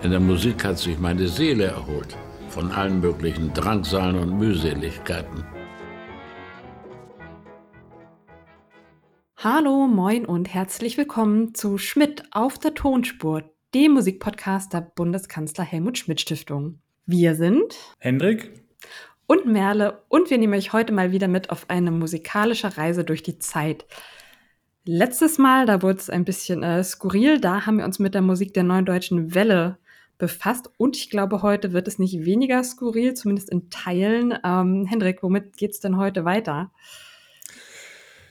[0.00, 2.16] In der Musik hat sich meine Seele erholt
[2.50, 5.44] von allen möglichen Drangsalen und Mühseligkeiten.
[9.38, 13.42] Hallo, moin und herzlich willkommen zu Schmidt auf der Tonspur,
[13.74, 16.78] dem Musikpodcast der Bundeskanzler Helmut Schmidt Stiftung.
[17.06, 18.62] Wir sind Hendrik
[19.26, 23.24] und Merle und wir nehmen euch heute mal wieder mit auf eine musikalische Reise durch
[23.24, 23.84] die Zeit.
[24.84, 28.22] Letztes Mal, da wurde es ein bisschen äh, skurril, da haben wir uns mit der
[28.22, 29.76] Musik der neuen deutschen Welle
[30.18, 30.70] befasst.
[30.76, 34.34] Und ich glaube, heute wird es nicht weniger skurril, zumindest in Teilen.
[34.44, 36.70] Ähm, Hendrik, womit geht es denn heute weiter?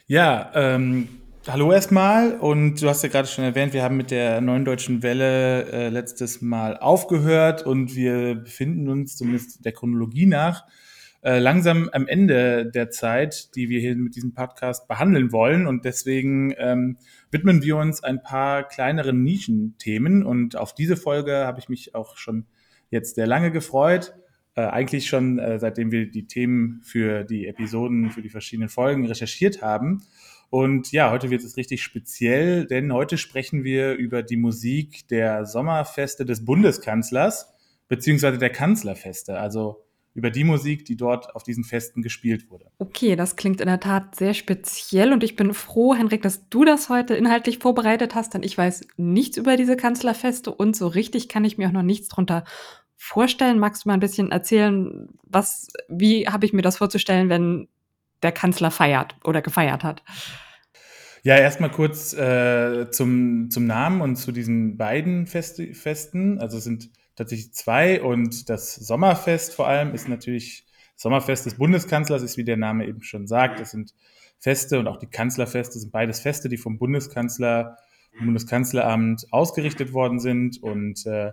[0.05, 1.10] Ja, ähm,
[1.48, 2.38] hallo erstmal.
[2.38, 5.90] Und du hast ja gerade schon erwähnt, wir haben mit der neuen deutschen Welle äh,
[5.90, 10.66] letztes Mal aufgehört und wir befinden uns zumindest der Chronologie nach
[11.21, 15.67] äh, langsam am Ende der Zeit, die wir hier mit diesem Podcast behandeln wollen.
[15.67, 16.98] Und deswegen ähm,
[17.31, 20.23] widmen wir uns ein paar kleineren Nischenthemen.
[20.23, 22.45] Und auf diese Folge habe ich mich auch schon
[22.90, 24.13] jetzt sehr lange gefreut.
[24.55, 29.05] Äh, eigentlich schon, äh, seitdem wir die Themen für die Episoden, für die verschiedenen Folgen
[29.05, 30.04] recherchiert haben.
[30.49, 35.45] Und ja, heute wird es richtig speziell, denn heute sprechen wir über die Musik der
[35.45, 37.54] Sommerfeste des Bundeskanzlers
[37.88, 39.38] beziehungsweise der Kanzlerfeste.
[39.38, 39.87] Also
[40.18, 42.65] über die Musik, die dort auf diesen Festen gespielt wurde.
[42.79, 46.65] Okay, das klingt in der Tat sehr speziell und ich bin froh, Henrik, dass du
[46.65, 51.29] das heute inhaltlich vorbereitet hast, denn ich weiß nichts über diese Kanzlerfeste und so richtig
[51.29, 52.45] kann ich mir auch noch nichts drunter
[52.95, 53.60] vorstellen.
[53.60, 57.68] Magst du mal ein bisschen erzählen, was, wie habe ich mir das vorzustellen, wenn
[58.23, 60.01] der Kanzler feiert oder gefeiert hat?
[61.21, 66.40] Ja, erstmal kurz äh, zum, zum Namen und zu diesen beiden Feste, Festen.
[66.40, 70.66] Also es sind tatsächlich zwei und das Sommerfest vor allem ist natürlich
[70.96, 73.59] Sommerfest des Bundeskanzlers, ist wie der Name eben schon sagt.
[73.59, 73.94] Das sind
[74.40, 77.78] Feste und auch die Kanzlerfeste sind beides Feste, die vom Bundeskanzler,
[78.16, 81.31] vom Bundeskanzleramt ausgerichtet worden sind und äh,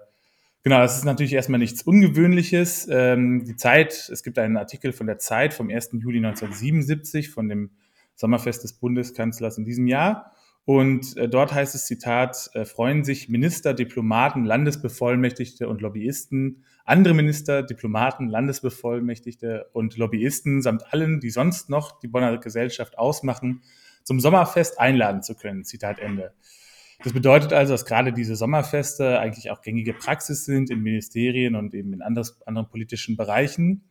[0.65, 2.89] Genau, das ist natürlich erstmal nichts Ungewöhnliches.
[2.91, 5.91] Ähm, die Zeit, es gibt einen Artikel von der Zeit vom 1.
[5.93, 7.71] Juli 1977 von dem
[8.15, 10.33] Sommerfest des Bundeskanzlers in diesem Jahr.
[10.67, 17.15] Und äh, dort heißt es, Zitat, äh, freuen sich Minister, Diplomaten, Landesbevollmächtigte und Lobbyisten, andere
[17.15, 23.63] Minister, Diplomaten, Landesbevollmächtigte und Lobbyisten samt allen, die sonst noch die Bonner Gesellschaft ausmachen,
[24.05, 25.65] zum Sommerfest einladen zu können.
[25.65, 26.33] Zitat Ende.
[27.03, 31.75] Das bedeutet also, dass gerade diese Sommerfeste eigentlich auch gängige Praxis sind in Ministerien und
[31.75, 33.85] eben in anderes, anderen politischen Bereichen.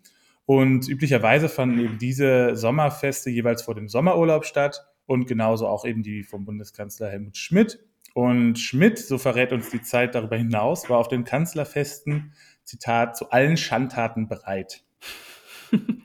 [0.46, 6.04] Und üblicherweise fanden eben diese Sommerfeste jeweils vor dem Sommerurlaub statt und genauso auch eben
[6.04, 7.80] die vom Bundeskanzler Helmut Schmidt.
[8.14, 12.34] Und Schmidt, so verrät uns die Zeit darüber hinaus, war auf den Kanzlerfesten,
[12.64, 14.84] Zitat, zu allen Schandtaten bereit.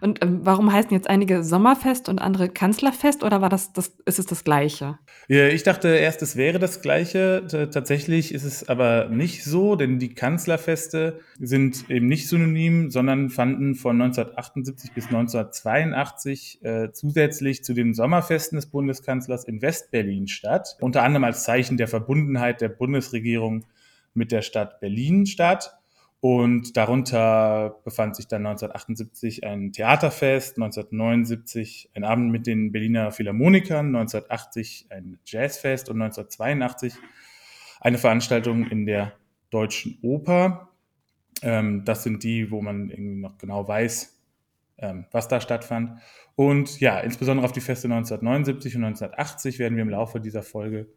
[0.00, 4.18] Und ähm, warum heißen jetzt einige Sommerfest und andere Kanzlerfest oder war das, das ist
[4.18, 4.98] es das Gleiche?
[5.28, 7.44] Ja, ich dachte erst, es wäre das Gleiche.
[7.48, 13.30] T tatsächlich ist es aber nicht so, denn die Kanzlerfeste sind eben nicht synonym, sondern
[13.30, 20.76] fanden von 1978 bis 1982 äh, zusätzlich zu den Sommerfesten des Bundeskanzlers in Westberlin statt.
[20.80, 23.64] Unter anderem als Zeichen der Verbundenheit der Bundesregierung
[24.14, 25.79] mit der Stadt Berlin statt.
[26.20, 33.86] Und darunter befand sich dann 1978 ein Theaterfest, 1979 ein Abend mit den Berliner Philharmonikern,
[33.86, 36.92] 1980 ein Jazzfest und 1982
[37.80, 39.14] eine Veranstaltung in der
[39.48, 40.68] Deutschen Oper.
[41.40, 44.20] Ähm, das sind die, wo man irgendwie noch genau weiß,
[44.76, 46.00] ähm, was da stattfand.
[46.34, 50.92] Und ja, insbesondere auf die Feste 1979 und 1980 werden wir im Laufe dieser Folge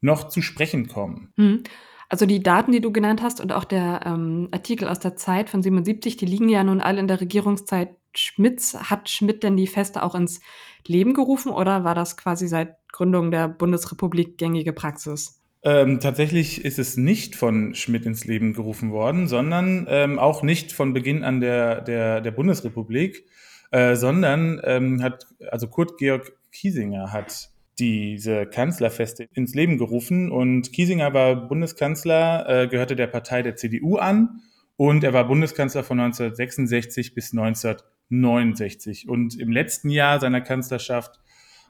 [0.00, 1.32] noch zu sprechen kommen.
[1.36, 1.64] Hm.
[2.08, 5.50] Also die Daten, die du genannt hast und auch der ähm, Artikel aus der Zeit
[5.50, 8.90] von 77, die liegen ja nun alle in der Regierungszeit Schmidts.
[8.90, 10.40] Hat Schmidt denn die Feste auch ins
[10.86, 15.40] Leben gerufen oder war das quasi seit Gründung der Bundesrepublik gängige Praxis?
[15.62, 20.72] Ähm, tatsächlich ist es nicht von Schmidt ins Leben gerufen worden, sondern ähm, auch nicht
[20.72, 23.26] von Beginn an der, der, der Bundesrepublik,
[23.70, 30.30] äh, sondern ähm, hat, also Kurt Georg Kiesinger hat diese Kanzlerfeste ins Leben gerufen.
[30.30, 34.40] Und Kiesinger war Bundeskanzler, äh, gehörte der Partei der CDU an
[34.76, 39.08] und er war Bundeskanzler von 1966 bis 1969.
[39.08, 41.20] Und im letzten Jahr seiner Kanzlerschaft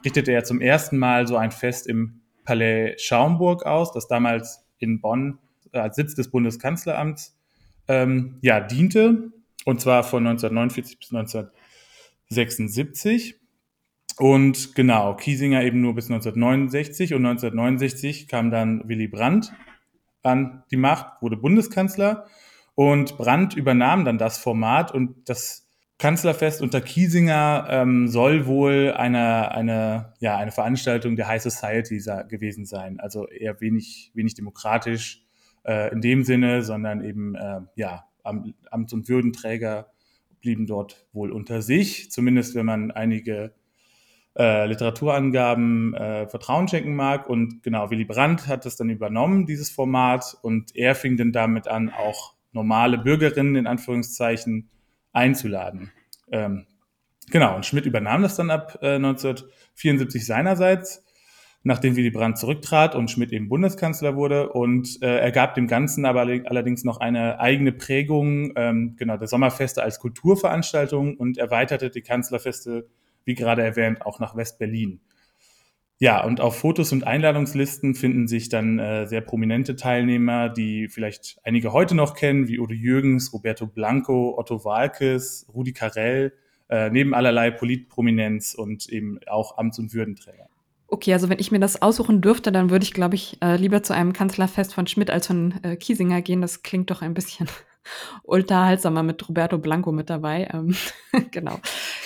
[0.04, 5.00] richtete er zum ersten Mal so ein Fest im Palais Schaumburg aus, das damals in
[5.00, 5.38] Bonn
[5.72, 7.36] als Sitz des Bundeskanzleramts
[7.88, 9.32] ähm, ja, diente,
[9.64, 13.40] und zwar von 1949 bis 1976.
[14.18, 19.52] Und genau, Kiesinger eben nur bis 1969 und 1969 kam dann Willy Brandt
[20.22, 22.26] an die Macht, wurde Bundeskanzler.
[22.74, 24.92] Und Brandt übernahm dann das Format.
[24.92, 25.68] Und das
[25.98, 32.66] Kanzlerfest unter Kiesinger ähm, soll wohl eine, eine, ja, eine Veranstaltung der High Society gewesen
[32.66, 35.24] sein, also eher wenig, wenig demokratisch.
[35.64, 39.90] äh, in dem Sinne, sondern eben äh, ja, Am Amts- und Würdenträger
[40.40, 43.52] blieben dort wohl unter sich, zumindest wenn man einige
[44.36, 47.28] äh, Literaturangaben äh, Vertrauen schenken mag.
[47.28, 51.68] Und genau, Willy Brandt hat das dann übernommen, dieses Format, und er fing dann damit
[51.68, 54.68] an, auch normale Bürgerinnen in Anführungszeichen
[55.12, 55.92] einzuladen.
[56.30, 56.66] Ähm,
[57.30, 61.04] genau, und Schmidt übernahm das dann ab äh, 1974 seinerseits
[61.64, 64.50] nachdem Willy Brandt zurücktrat und Schmidt eben Bundeskanzler wurde.
[64.50, 69.26] Und äh, er gab dem Ganzen aber allerdings noch eine eigene Prägung, ähm, genau, der
[69.26, 72.86] Sommerfeste als Kulturveranstaltung und erweiterte die Kanzlerfeste,
[73.24, 75.00] wie gerade erwähnt, auch nach West-Berlin.
[75.98, 81.38] Ja, und auf Fotos und Einladungslisten finden sich dann äh, sehr prominente Teilnehmer, die vielleicht
[81.44, 86.32] einige heute noch kennen, wie Udo Jürgens, Roberto Blanco, Otto Walkes, Rudi Carell,
[86.68, 90.48] äh, neben allerlei Politprominenz und eben auch Amts- und Würdenträger.
[90.88, 93.82] Okay, also wenn ich mir das aussuchen dürfte, dann würde ich, glaube ich, äh, lieber
[93.82, 96.40] zu einem Kanzlerfest von Schmidt als von äh, Kiesinger gehen.
[96.40, 97.48] Das klingt doch ein bisschen
[98.22, 100.48] unterhaltsamer mit Roberto Blanco mit dabei.
[100.52, 100.74] Ähm,
[101.30, 101.60] genau.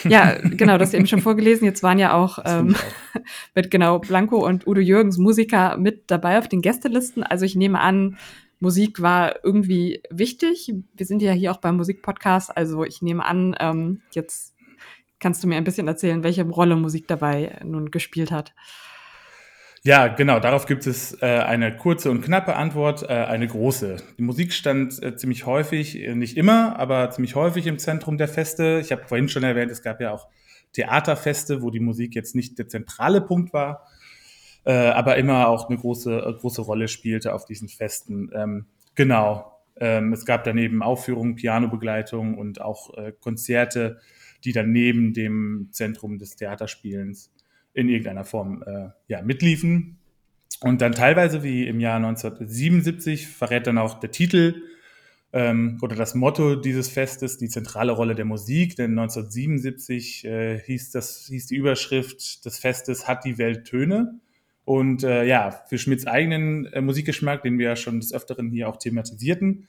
[0.05, 1.65] Ja, genau, das eben schon vorgelesen.
[1.65, 2.77] Jetzt waren ja auch, ähm,
[3.55, 7.23] mit genau Blanco und Udo Jürgens Musiker mit dabei auf den Gästelisten.
[7.23, 8.19] Also ich nehme an,
[8.61, 10.75] Musik war irgendwie wichtig.
[10.95, 14.55] Wir sind ja hier auch beim Musikpodcast, also ich nehme an, ähm, jetzt
[15.21, 18.55] Kannst du mir ein bisschen erzählen, welche Rolle Musik dabei nun gespielt hat?
[19.89, 20.39] Ja, genau.
[20.39, 23.97] Darauf gibt es äh, eine kurze und knappe Antwort, äh, eine große.
[24.19, 28.29] Die Musik stand äh, ziemlich häufig, äh, nicht immer, aber ziemlich häufig im Zentrum der
[28.29, 28.81] Feste.
[28.83, 30.29] Ich habe vorhin schon erwähnt, es gab ja auch
[30.75, 33.87] Theaterfeste, wo die Musik jetzt nicht der zentrale Punkt war,
[34.67, 38.31] äh, aber immer auch eine große, äh, große Rolle spielte auf diesen Festen.
[38.35, 39.59] Ähm, genau.
[39.81, 42.91] Ähm, es gab daneben Aufführungen, Pianobegleitung und auch
[43.21, 44.01] Konzerte
[44.45, 47.33] die dann neben dem Zentrum des Theaterspielens
[47.79, 49.99] in irgendeiner Form äh, ja, mitliefen.
[50.61, 54.63] Und dann teilweise, wie im Jahr 1977, verrät dann auch der Titel
[55.33, 58.75] ähm, oder das Motto dieses Festes, die zentrale Rolle der Musik.
[58.75, 64.19] Denn 1977 äh, hieß, das, hieß die Überschrift des Festes Hat die Welt Töne?
[64.65, 68.69] Und äh, ja, für Schmidts eigenen äh, Musikgeschmack, den wir ja schon des Öfteren hier
[68.69, 69.69] auch thematisierten,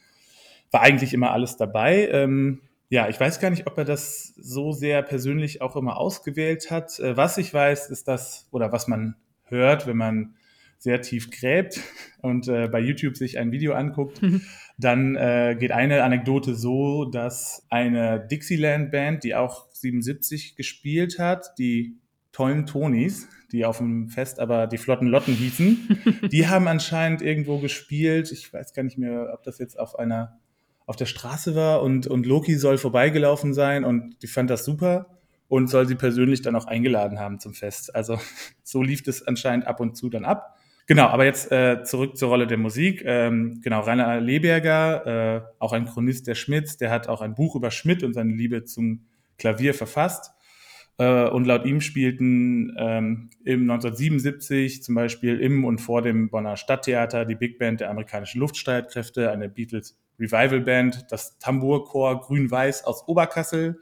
[0.72, 2.10] war eigentlich immer alles dabei.
[2.12, 6.72] Ähm, ja, ich weiß gar nicht, ob er das so sehr persönlich auch immer ausgewählt
[6.72, 7.00] hat.
[7.00, 10.36] Äh, was ich weiß, ist das, oder was man hört, wenn man
[10.80, 11.82] sehr tief gräbt
[12.22, 14.42] und äh, bei YouTube sich ein Video anguckt, mhm.
[14.78, 21.98] dann äh, geht eine Anekdote so, dass eine Dixieland-Band, die auch 77 gespielt hat, die
[22.32, 27.60] tollen Tonis, die auf dem Fest aber die flotten Lotten hießen, die haben anscheinend irgendwo
[27.60, 28.32] gespielt.
[28.32, 30.40] Ich weiß gar nicht mehr, ob das jetzt auf einer
[30.90, 35.20] auf der Straße war und, und Loki soll vorbeigelaufen sein und die fand das super
[35.48, 37.94] und soll sie persönlich dann auch eingeladen haben zum Fest.
[37.94, 38.20] Also
[38.64, 40.58] so lief es anscheinend ab und zu dann ab.
[40.88, 43.04] Genau, aber jetzt äh, zurück zur Rolle der Musik.
[43.06, 47.56] Ähm, genau, Rainer Leberger, äh, auch ein Chronist der Schmidts, der hat auch ein Buch
[47.56, 49.06] über Schmidt und seine Liebe zum
[49.38, 50.32] Klavier verfasst.
[50.98, 56.58] Äh, und laut ihm spielten ähm, im 1977 zum Beispiel im und vor dem Bonner
[56.58, 63.08] Stadttheater die Big Band der amerikanischen Luftstreitkräfte, eine Beatles Revival Band, das Tambourchor Grün-Weiß aus
[63.08, 63.80] Oberkassel,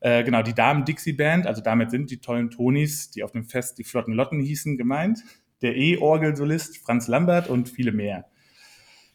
[0.00, 3.44] äh, genau, die Damen Dixie Band, also damit sind die tollen Tonis, die auf dem
[3.44, 5.20] Fest die Flotten Lotten hießen, gemeint,
[5.62, 8.26] der E-Orgelsolist Franz Lambert und viele mehr.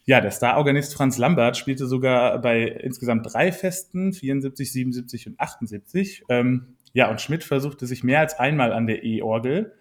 [0.08, 6.24] Ja, der Starorganist Franz Lambert spielte sogar bei insgesamt drei Festen, 74, 77 und 78.
[6.30, 9.74] Ähm, ja, und Schmidt versuchte sich mehr als einmal an der E-Orgel.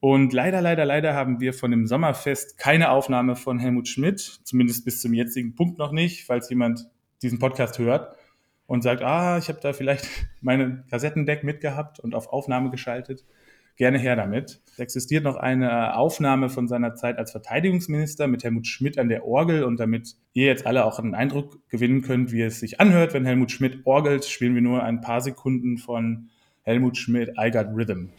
[0.00, 4.84] Und leider, leider, leider haben wir von dem Sommerfest keine Aufnahme von Helmut Schmidt, zumindest
[4.84, 6.88] bis zum jetzigen Punkt noch nicht, falls jemand
[7.22, 8.16] diesen Podcast hört
[8.66, 10.08] und sagt, ah, ich habe da vielleicht
[10.40, 13.24] meine Kassettendeck mitgehabt und auf Aufnahme geschaltet.
[13.76, 14.60] Gerne her damit.
[14.72, 19.26] Es existiert noch eine Aufnahme von seiner Zeit als Verteidigungsminister mit Helmut Schmidt an der
[19.26, 23.12] Orgel und damit ihr jetzt alle auch einen Eindruck gewinnen könnt, wie es sich anhört,
[23.12, 26.28] wenn Helmut Schmidt orgelt, spielen wir nur ein paar Sekunden von
[26.62, 28.10] Helmut Schmidt, I Got Rhythm.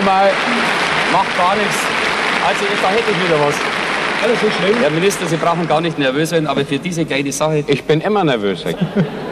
[0.00, 0.30] Nochmal,
[1.12, 1.76] macht gar nichts.
[2.46, 3.54] Also, da hätte ich wieder was.
[4.22, 4.80] Alles so schlimm?
[4.80, 7.64] Herr Minister, Sie brauchen gar nicht nervös werden, aber für diese kleine Sache.
[7.66, 8.64] Ich bin immer nervös.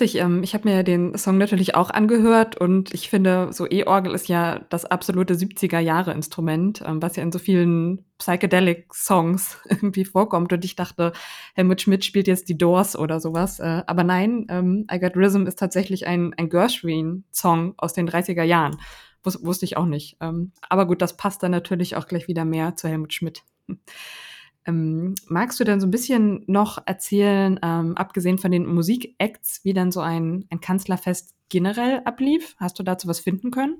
[0.00, 0.20] lustig.
[0.20, 4.28] Ähm, ich habe mir den Song natürlich auch angehört und ich finde, so E-Orgel ist
[4.28, 10.52] ja das absolute 70er-Jahre-Instrument, ähm, was ja in so vielen Psychedelic-Songs irgendwie vorkommt.
[10.52, 11.12] Und ich dachte,
[11.54, 13.60] Helmut Schmidt spielt jetzt die Doors oder sowas.
[13.60, 18.44] Äh, aber nein, ähm, I Got Rhythm ist tatsächlich ein, ein Gershwin-Song aus den 30er
[18.44, 18.76] Jahren.
[19.24, 20.16] Wus wusste ich auch nicht.
[20.20, 23.42] Aber gut, das passt dann natürlich auch gleich wieder mehr zu Helmut Schmidt.
[24.66, 29.72] Ähm, magst du denn so ein bisschen noch erzählen, ähm, abgesehen von den Musikacts, wie
[29.72, 32.54] dann so ein, ein Kanzlerfest generell ablief?
[32.58, 33.76] Hast du dazu was finden können?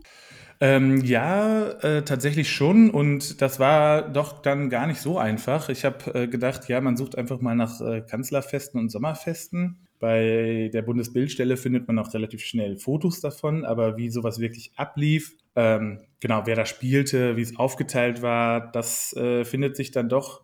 [0.60, 2.90] Ähm, ja, äh, tatsächlich schon.
[2.90, 5.68] Und das war doch dann gar nicht so einfach.
[5.68, 9.86] Ich habe äh, gedacht, ja, man sucht einfach mal nach äh, Kanzlerfesten und Sommerfesten.
[10.00, 15.36] Bei der Bundesbildstelle findet man auch relativ schnell Fotos davon, aber wie sowas wirklich ablief,
[15.56, 20.42] ähm, genau, wer da spielte, wie es aufgeteilt war, das äh, findet sich dann doch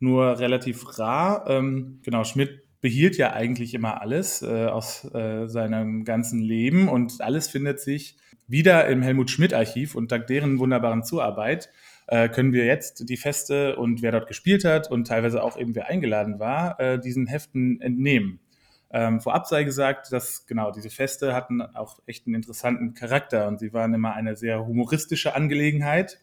[0.00, 1.44] nur relativ rar.
[1.48, 7.20] Ähm, genau, Schmidt behielt ja eigentlich immer alles äh, aus äh, seinem ganzen Leben und
[7.20, 8.16] alles findet sich
[8.46, 11.70] wieder im Helmut Schmidt Archiv und dank deren wunderbaren Zuarbeit
[12.08, 15.74] äh, können wir jetzt die Feste und wer dort gespielt hat und teilweise auch eben
[15.74, 18.40] wer eingeladen war, äh, diesen Heften entnehmen.
[18.92, 23.60] Ähm, vorab sei gesagt, dass genau diese Feste hatten auch echt einen interessanten Charakter und
[23.60, 26.20] sie waren immer eine sehr humoristische Angelegenheit.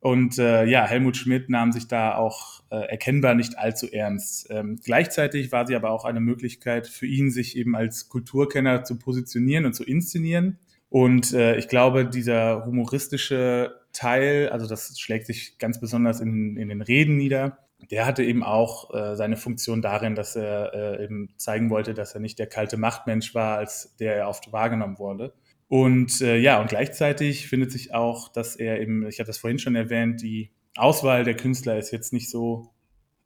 [0.00, 4.46] Und äh, ja, Helmut Schmidt nahm sich da auch äh, erkennbar nicht allzu ernst.
[4.50, 8.98] Ähm, gleichzeitig war sie aber auch eine Möglichkeit für ihn, sich eben als Kulturkenner zu
[8.98, 10.58] positionieren und zu inszenieren.
[10.88, 16.68] Und äh, ich glaube, dieser humoristische Teil, also das schlägt sich ganz besonders in, in
[16.68, 17.58] den Reden nieder,
[17.90, 22.14] der hatte eben auch äh, seine Funktion darin, dass er äh, eben zeigen wollte, dass
[22.14, 25.32] er nicht der kalte Machtmensch war, als der er oft wahrgenommen wurde.
[25.68, 29.58] Und äh, ja, und gleichzeitig findet sich auch, dass er eben, ich habe das vorhin
[29.58, 32.70] schon erwähnt, die Auswahl der Künstler ist jetzt nicht so,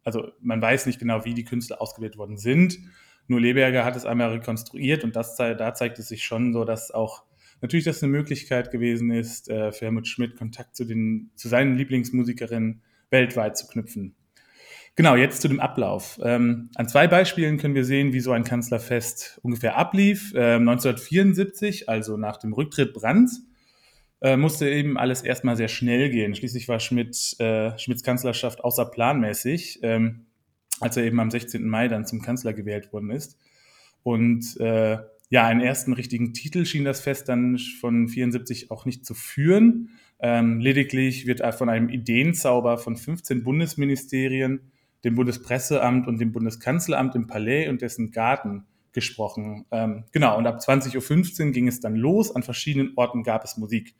[0.02, 2.78] also man weiß nicht genau, wie die Künstler ausgewählt worden sind.
[3.28, 6.90] Nur Leberger hat es einmal rekonstruiert und das, da zeigt es sich schon so, dass
[6.90, 7.22] auch
[7.60, 11.76] natürlich das eine Möglichkeit gewesen ist, äh, für Helmut Schmidt Kontakt zu, den, zu seinen
[11.76, 14.16] Lieblingsmusikerinnen weltweit zu knüpfen.
[14.94, 16.20] Genau, jetzt zu dem Ablauf.
[16.22, 20.32] Ähm, an zwei Beispielen können wir sehen, wie so ein Kanzlerfest ungefähr ablief.
[20.36, 23.40] Ähm, 1974, also nach dem Rücktritt Brandts,
[24.20, 26.34] äh, musste eben alles erstmal sehr schnell gehen.
[26.34, 30.26] Schließlich war Schmidt, äh, Schmidts Kanzlerschaft außerplanmäßig, ähm,
[30.80, 31.66] als er eben am 16.
[31.66, 33.38] Mai dann zum Kanzler gewählt worden ist.
[34.02, 34.98] Und äh,
[35.30, 39.88] ja, einen ersten richtigen Titel schien das Fest dann von 74 auch nicht zu führen.
[40.20, 44.71] Ähm, lediglich wird von einem Ideenzauber von 15 Bundesministerien
[45.04, 49.64] dem Bundespresseamt und dem Bundeskanzleramt im Palais und dessen Garten gesprochen.
[49.70, 52.34] Ähm, genau, und ab 20.15 Uhr ging es dann los.
[52.34, 53.94] An verschiedenen Orten gab es Musik.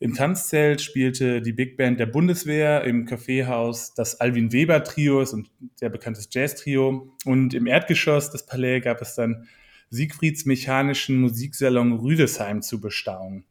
[0.00, 5.48] Im Tanzzelt spielte die Big Band der Bundeswehr, im Kaffeehaus das Alvin Weber Trio, ein
[5.76, 7.12] sehr bekanntes Jazz-Trio.
[7.24, 9.46] Und im Erdgeschoss des Palais gab es dann
[9.90, 13.44] Siegfrieds mechanischen Musiksalon Rüdesheim zu bestaunen.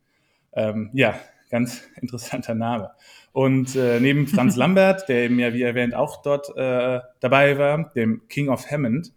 [0.52, 2.92] Ähm, ja, ganz interessanter Name.
[3.34, 7.92] Und äh, neben Franz Lambert, der eben ja, wie erwähnt, auch dort äh, dabei war,
[7.94, 9.12] dem King of Hammond,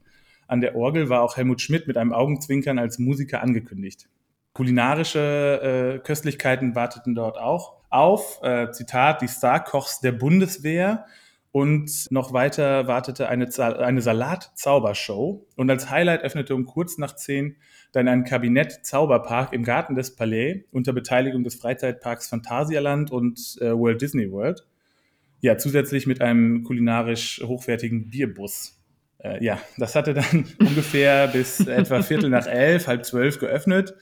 [0.48, 4.08] an der Orgel war auch Helmut Schmidt mit einem Augenzwinkern als Musiker angekündigt.
[4.54, 8.40] Kulinarische äh, Köstlichkeiten warteten dort auch auf.
[8.42, 11.04] Äh, Zitat, die Starkochs der Bundeswehr.
[11.56, 13.48] Und noch weiter wartete eine,
[13.78, 15.46] eine Salat-Zaubershow.
[15.56, 17.56] Und als Highlight öffnete um kurz nach zehn
[17.92, 23.70] dann ein Kabinett Zauberpark im Garten des Palais unter Beteiligung des Freizeitparks Phantasialand und äh,
[23.70, 24.66] Walt Disney World.
[25.40, 28.78] Ja, zusätzlich mit einem kulinarisch hochwertigen Bierbus.
[29.16, 33.94] Äh, ja, das hatte dann ungefähr bis etwa Viertel nach elf, halb zwölf geöffnet.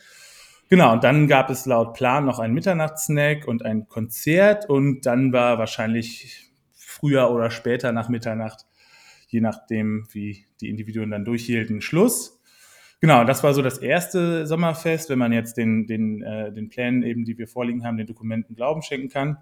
[0.70, 5.32] Genau, und dann gab es laut Plan noch einen Mitternachtssnack und ein Konzert und dann
[5.32, 6.44] war wahrscheinlich
[6.94, 8.66] früher oder später nach Mitternacht,
[9.28, 12.40] je nachdem, wie die Individuen dann durchhielten, Schluss.
[13.00, 17.02] Genau, das war so das erste Sommerfest, wenn man jetzt den, den, äh, den Plänen
[17.02, 19.38] eben, die wir vorliegen haben, den Dokumenten Glauben schenken kann.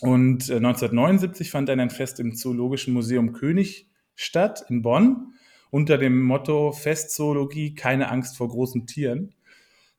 [0.00, 5.34] Und äh, 1979 fand dann ein Fest im Zoologischen Museum König statt in Bonn
[5.70, 9.34] unter dem Motto Festzoologie, keine Angst vor großen Tieren.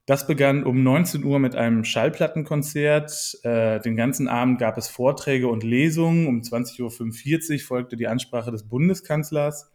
[0.08, 3.40] Das begann um 19 Uhr mit einem Schallplattenkonzert.
[3.44, 6.28] Äh, den ganzen Abend gab es Vorträge und Lesungen.
[6.28, 9.70] Um 20.45 Uhr folgte die Ansprache des Bundeskanzlers.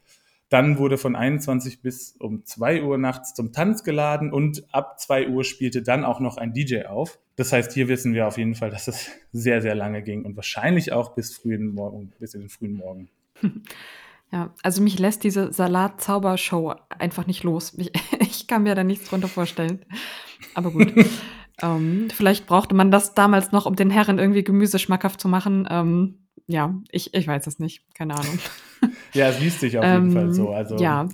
[0.48, 5.28] Dann wurde von 21 bis um 2 Uhr nachts zum Tanz geladen und ab 2
[5.28, 7.18] Uhr spielte dann auch noch ein DJ auf.
[7.36, 10.34] Das heißt, hier wissen wir auf jeden Fall, dass es sehr, sehr lange ging und
[10.36, 13.10] wahrscheinlich auch bis frühen Morgen, bis in den frühen Morgen.
[14.34, 17.74] Ja, also mich lässt diese Salat-Zaubershow einfach nicht los.
[17.76, 17.92] Ich,
[18.42, 19.84] ich, kann mir da nichts drunter vorstellen.
[20.54, 20.92] Aber gut.
[21.62, 25.66] ähm, vielleicht brauchte man das damals noch, um den Herren irgendwie Gemüse schmackhaft zu machen.
[25.70, 27.84] Ähm, ja, ich, ich weiß es nicht.
[27.94, 28.38] Keine Ahnung.
[29.14, 30.50] ja, es liest sich auf jeden ähm, Fall so.
[30.50, 31.08] Also, ja.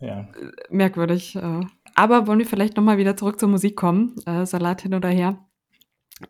[0.00, 0.28] ja.
[0.70, 1.36] merkwürdig.
[1.36, 1.60] Äh.
[1.94, 4.14] Aber wollen wir vielleicht noch mal wieder zurück zur Musik kommen?
[4.26, 5.38] Äh, Salat hin oder her.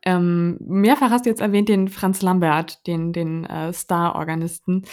[0.02, 4.84] Ähm, mehrfach hast du jetzt erwähnt den Franz Lambert, den, den äh, Star-Organisten.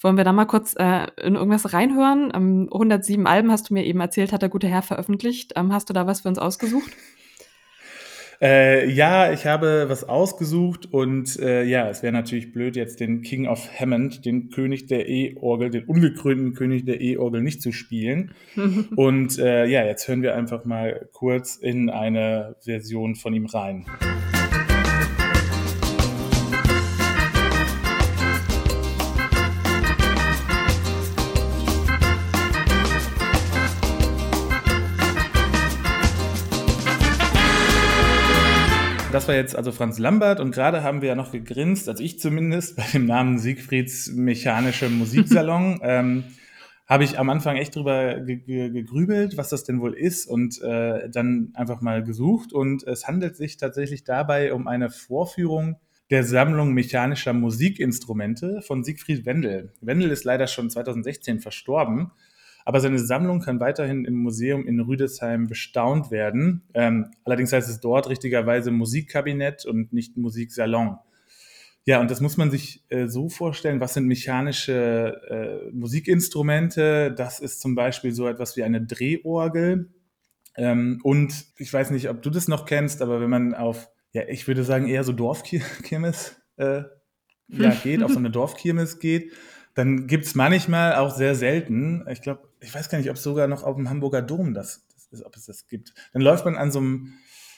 [0.00, 2.30] Wollen wir da mal kurz äh, in irgendwas reinhören?
[2.34, 5.52] Ähm, 107 Alben hast du mir eben erzählt, hat der gute Herr veröffentlicht.
[5.56, 6.90] Ähm, hast du da was für uns ausgesucht?
[8.40, 13.22] Äh, ja, ich habe was ausgesucht und äh, ja, es wäre natürlich blöd, jetzt den
[13.22, 18.34] King of Hammond, den König der E-Orgel, den ungekrönten König der E-Orgel nicht zu spielen.
[18.96, 23.86] und äh, ja, jetzt hören wir einfach mal kurz in eine Version von ihm rein.
[39.14, 42.18] Das war jetzt also Franz Lambert und gerade haben wir ja noch gegrinst, also ich
[42.18, 45.78] zumindest, bei dem Namen Siegfrieds Mechanische Musiksalon.
[45.84, 46.24] ähm,
[46.88, 51.52] habe ich am Anfang echt drüber gegrübelt, was das denn wohl ist und äh, dann
[51.54, 52.52] einfach mal gesucht.
[52.52, 55.76] Und es handelt sich tatsächlich dabei um eine Vorführung
[56.10, 59.72] der Sammlung mechanischer Musikinstrumente von Siegfried Wendel.
[59.80, 62.10] Wendel ist leider schon 2016 verstorben,
[62.64, 66.62] aber seine Sammlung kann weiterhin im Museum in Rüdesheim bestaunt werden.
[66.72, 70.96] Ähm, allerdings heißt es dort richtigerweise Musikkabinett und nicht Musiksalon.
[71.86, 73.80] Ja, und das muss man sich äh, so vorstellen.
[73.80, 77.12] Was sind mechanische äh, Musikinstrumente?
[77.12, 79.90] Das ist zum Beispiel so etwas wie eine Drehorgel.
[80.56, 84.22] Ähm, und ich weiß nicht, ob du das noch kennst, aber wenn man auf, ja,
[84.28, 86.84] ich würde sagen, eher so Dorfkirmes äh,
[87.48, 89.32] ja, geht, auf so eine Dorfkirmes geht,
[89.74, 93.22] dann gibt es manchmal auch sehr selten, ich glaube, ich weiß gar nicht, ob es
[93.22, 95.94] sogar noch auf dem Hamburger Dom das, das ist, ob es das gibt.
[96.12, 97.14] Dann läuft man an so einem,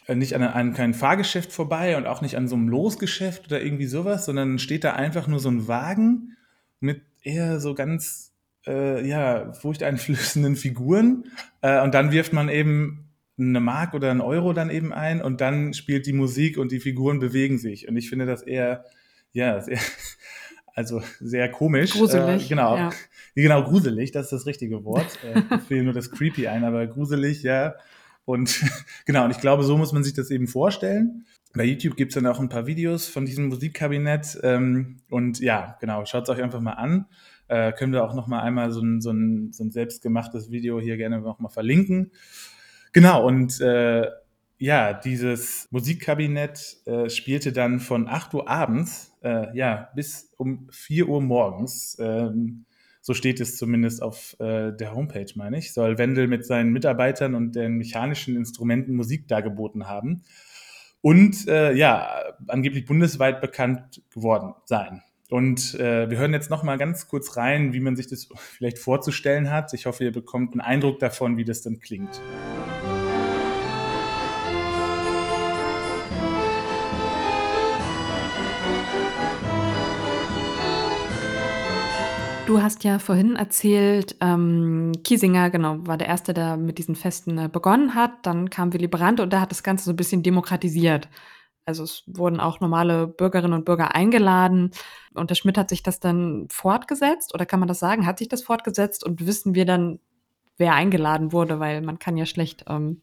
[0.06, 3.62] äh, nicht an einem kein Fahrgeschäft vorbei und auch nicht an so einem Losgeschäft oder
[3.62, 6.36] irgendwie sowas, sondern steht da einfach nur so ein Wagen
[6.80, 8.32] mit eher so ganz,
[8.66, 11.24] äh, ja, furchteinflößenden Figuren.
[11.62, 15.40] Äh, und dann wirft man eben eine Mark oder einen Euro dann eben ein und
[15.40, 17.86] dann spielt die Musik und die Figuren bewegen sich.
[17.86, 18.84] Und ich finde das eher,
[19.32, 19.78] ja, sehr,
[20.76, 21.92] also sehr komisch.
[21.92, 22.44] Gruselig.
[22.44, 22.76] Äh, genau.
[22.76, 22.90] Ja.
[23.38, 25.18] Genau, gruselig, das ist das richtige Wort.
[25.22, 27.74] Äh, mir fehlt nur das creepy ein, aber gruselig, ja.
[28.24, 28.64] Und
[29.04, 31.26] genau, und ich glaube, so muss man sich das eben vorstellen.
[31.52, 34.38] Bei YouTube gibt es dann auch ein paar Videos von diesem Musikkabinett.
[34.42, 37.04] Ähm, und ja, genau, schaut es euch einfach mal an.
[37.48, 40.80] Äh, können wir auch noch mal einmal so ein, so ein, so ein selbstgemachtes Video
[40.80, 42.12] hier gerne noch mal verlinken.
[42.94, 44.06] Genau, und äh,
[44.56, 51.08] ja, dieses Musikkabinett äh, spielte dann von 8 Uhr abends äh, ja, bis um 4
[51.08, 51.96] Uhr morgens.
[52.00, 52.64] Ähm,
[53.00, 57.36] so steht es zumindest auf äh, der Homepage, meine ich, soll Wendel mit seinen Mitarbeitern
[57.36, 60.24] und den mechanischen Instrumenten Musik dargeboten haben.
[61.02, 62.10] Und äh, ja,
[62.48, 65.02] angeblich bundesweit bekannt geworden sein.
[65.28, 68.78] Und äh, wir hören jetzt noch mal ganz kurz rein, wie man sich das vielleicht
[68.78, 69.72] vorzustellen hat.
[69.72, 72.20] Ich hoffe, ihr bekommt einen Eindruck davon, wie das dann klingt.
[82.46, 87.38] Du hast ja vorhin erzählt, ähm, Kiesinger, genau, war der Erste, der mit diesen Festen
[87.38, 88.24] äh, begonnen hat.
[88.24, 91.08] Dann kam Willy Brandt und der hat das Ganze so ein bisschen demokratisiert.
[91.64, 94.70] Also es wurden auch normale Bürgerinnen und Bürger eingeladen.
[95.12, 98.06] Und der Schmidt hat sich das dann fortgesetzt, oder kann man das sagen?
[98.06, 99.98] Hat sich das fortgesetzt und wissen wir dann,
[100.56, 101.58] wer eingeladen wurde?
[101.58, 103.00] Weil man kann ja schlecht ähm,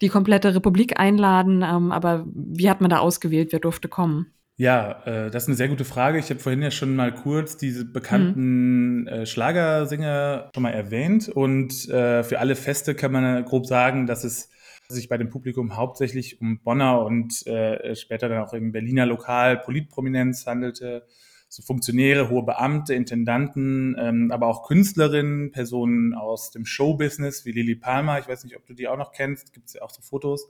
[0.00, 1.62] die komplette Republik einladen.
[1.62, 4.34] Ähm, aber wie hat man da ausgewählt, wer durfte kommen?
[4.56, 6.18] Ja, äh, das ist eine sehr gute Frage.
[6.18, 9.08] Ich habe vorhin ja schon mal kurz diese bekannten mhm.
[9.08, 11.28] äh, Schlagersänger schon mal erwähnt.
[11.28, 14.50] Und äh, für alle Feste kann man grob sagen, dass es
[14.88, 19.58] sich bei dem Publikum hauptsächlich um Bonner und äh, später dann auch im Berliner Lokal
[19.58, 21.06] Politprominenz handelte.
[21.48, 27.76] So Funktionäre, hohe Beamte, Intendanten, ähm, aber auch Künstlerinnen, Personen aus dem Showbusiness wie Lili
[27.76, 28.18] Palmer.
[28.18, 29.52] Ich weiß nicht, ob du die auch noch kennst.
[29.52, 30.48] Gibt es ja auch so Fotos.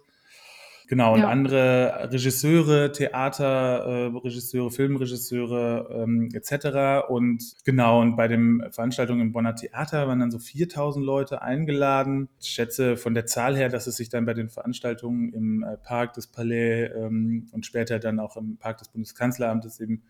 [0.87, 1.29] Genau, und ja.
[1.29, 7.09] andere Regisseure, Theaterregisseure, äh, Filmregisseure ähm, etc.
[7.09, 12.29] Und genau, und bei den Veranstaltungen im Bonner Theater waren dann so 4000 Leute eingeladen.
[12.39, 15.79] Ich schätze von der Zahl her, dass es sich dann bei den Veranstaltungen im äh,
[15.79, 20.03] Park des Palais ähm, und später dann auch im Park des Bundeskanzleramtes eben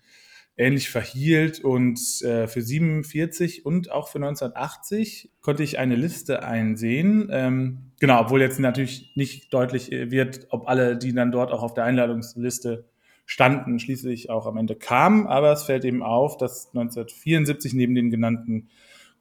[0.56, 1.60] ähnlich verhielt.
[1.60, 7.28] Und äh, für 47 und auch für 1980 konnte ich eine Liste einsehen.
[7.30, 11.74] Ähm, genau, obwohl jetzt natürlich nicht deutlich wird, ob alle, die dann dort auch auf
[11.74, 12.88] der Einladungsliste
[13.26, 15.26] standen, schließlich auch am Ende kamen.
[15.26, 18.68] Aber es fällt eben auf, dass 1974 neben den genannten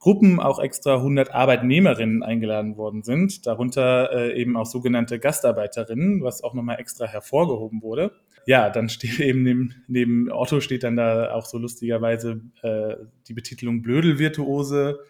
[0.04, 6.44] Gruppen auch extra 100 Arbeitnehmerinnen eingeladen worden sind, darunter äh, eben auch sogenannte Gastarbeiterinnen, was
[6.44, 8.12] auch nochmal extra hervorgehoben wurde
[8.46, 13.34] ja, dann steht eben neben, neben Otto steht dann da auch so lustigerweise äh, die
[13.34, 15.00] Betitelung Blödelvirtuose.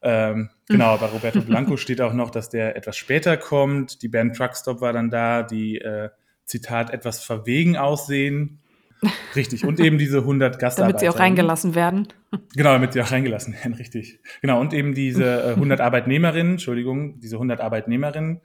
[0.00, 4.02] Ähm, genau, bei Roberto Blanco steht auch noch, dass der etwas später kommt.
[4.02, 6.10] Die Band Truckstop war dann da, die, äh,
[6.44, 8.60] Zitat, etwas verwegen aussehen.
[9.36, 9.64] Richtig.
[9.64, 10.92] Und eben diese 100 Gastarbeiter.
[10.92, 12.08] Damit sie auch reingelassen werden.
[12.54, 14.20] Genau, damit sie auch reingelassen werden, richtig.
[14.42, 14.60] Genau.
[14.60, 18.40] Und eben diese äh, 100 Arbeitnehmerinnen, Entschuldigung, diese 100 Arbeitnehmerinnen.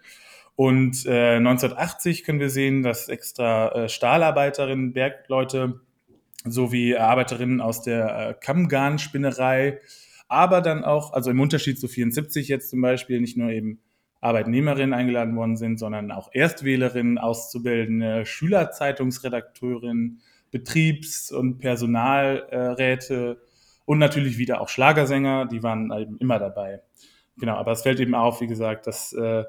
[0.56, 5.82] Und äh, 1980 können wir sehen, dass extra äh, Stahlarbeiterinnen, Bergleute
[6.46, 9.80] sowie Arbeiterinnen aus der äh, Kammgarnspinnerei,
[10.28, 13.80] aber dann auch, also im Unterschied zu 74 jetzt zum Beispiel, nicht nur eben
[14.22, 20.22] Arbeitnehmerinnen eingeladen worden sind, sondern auch Erstwählerinnen, Auszubildende, Schülerzeitungsredakteurinnen,
[20.54, 23.42] Betriebs- und Personalräte
[23.86, 26.82] und natürlich wieder auch Schlagersänger, die waren eben immer dabei.
[27.38, 29.44] Genau, aber es fällt eben auf, wie gesagt, dass äh,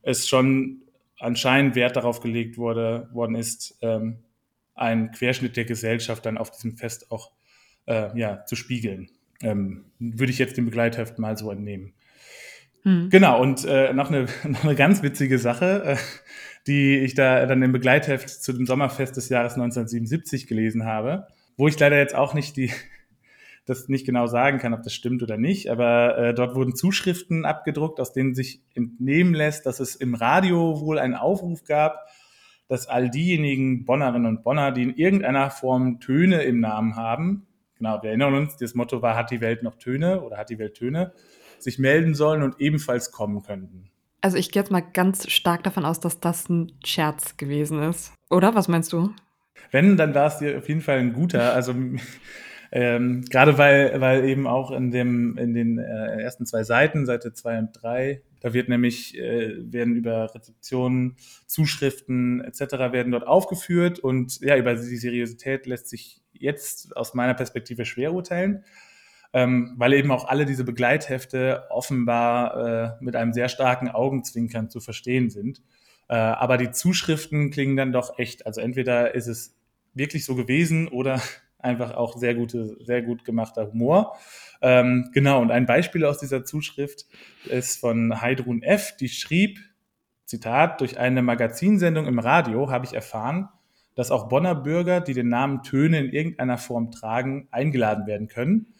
[0.00, 0.82] es schon
[1.18, 4.24] anscheinend Wert darauf gelegt wurde, worden ist, ähm,
[4.74, 7.32] einen Querschnitt der Gesellschaft dann auf diesem Fest auch
[7.86, 9.10] äh, ja, zu spiegeln.
[9.42, 11.92] Ähm, würde ich jetzt dem Begleitheft mal so entnehmen.
[12.82, 13.10] Mhm.
[13.10, 15.98] Genau, und äh, noch, eine, noch eine ganz witzige Sache,
[16.66, 21.26] die ich da dann im Begleitheft zu dem Sommerfest des Jahres 1977 gelesen habe,
[21.56, 22.72] wo ich leider jetzt auch nicht die,
[23.66, 27.44] das nicht genau sagen kann, ob das stimmt oder nicht, aber äh, dort wurden Zuschriften
[27.44, 32.06] abgedruckt, aus denen sich entnehmen lässt, dass es im Radio wohl einen Aufruf gab,
[32.68, 38.02] dass all diejenigen Bonnerinnen und Bonner, die in irgendeiner Form Töne im Namen haben, genau,
[38.02, 40.74] wir erinnern uns, das Motto war, hat die Welt noch Töne oder hat die Welt
[40.74, 41.12] Töne,
[41.58, 43.90] sich melden sollen und ebenfalls kommen könnten.
[44.26, 48.12] Also ich gehe jetzt mal ganz stark davon aus, dass das ein Scherz gewesen ist.
[48.28, 48.56] Oder?
[48.56, 49.14] Was meinst du?
[49.70, 51.52] Wenn, dann war es dir auf jeden Fall ein guter.
[51.52, 51.72] Also
[52.72, 57.34] ähm, gerade weil, weil eben auch in, dem, in den äh, ersten zwei Seiten, Seite
[57.34, 61.14] zwei und drei, da wird nämlich, äh, werden über Rezeptionen,
[61.46, 62.90] Zuschriften etc.
[62.90, 68.12] werden dort aufgeführt und ja, über die Seriosität lässt sich jetzt aus meiner Perspektive schwer
[68.12, 68.64] urteilen
[69.32, 74.80] ähm, weil eben auch alle diese Begleithefte offenbar äh, mit einem sehr starken Augenzwinkern zu
[74.80, 75.62] verstehen sind.
[76.08, 78.46] Äh, aber die Zuschriften klingen dann doch echt.
[78.46, 79.56] Also entweder ist es
[79.94, 81.20] wirklich so gewesen oder
[81.58, 84.16] einfach auch sehr gute, sehr gut gemachter Humor.
[84.62, 87.06] Ähm, genau, und ein Beispiel aus dieser Zuschrift
[87.44, 89.58] ist von Heidrun F., die schrieb,
[90.24, 93.48] Zitat, durch eine Magazinsendung im Radio habe ich erfahren,
[93.94, 98.74] dass auch Bonner Bürger, die den Namen Töne in irgendeiner Form tragen, eingeladen werden können.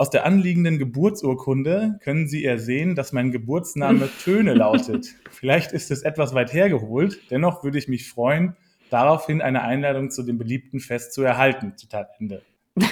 [0.00, 5.08] Aus der anliegenden Geburtsurkunde können Sie ersehen, dass mein Geburtsname Töne lautet.
[5.30, 8.56] Vielleicht ist es etwas weit hergeholt, dennoch würde ich mich freuen,
[8.88, 11.76] daraufhin eine Einladung zu dem beliebten Fest zu erhalten.
[11.76, 12.42] Zitat Ende.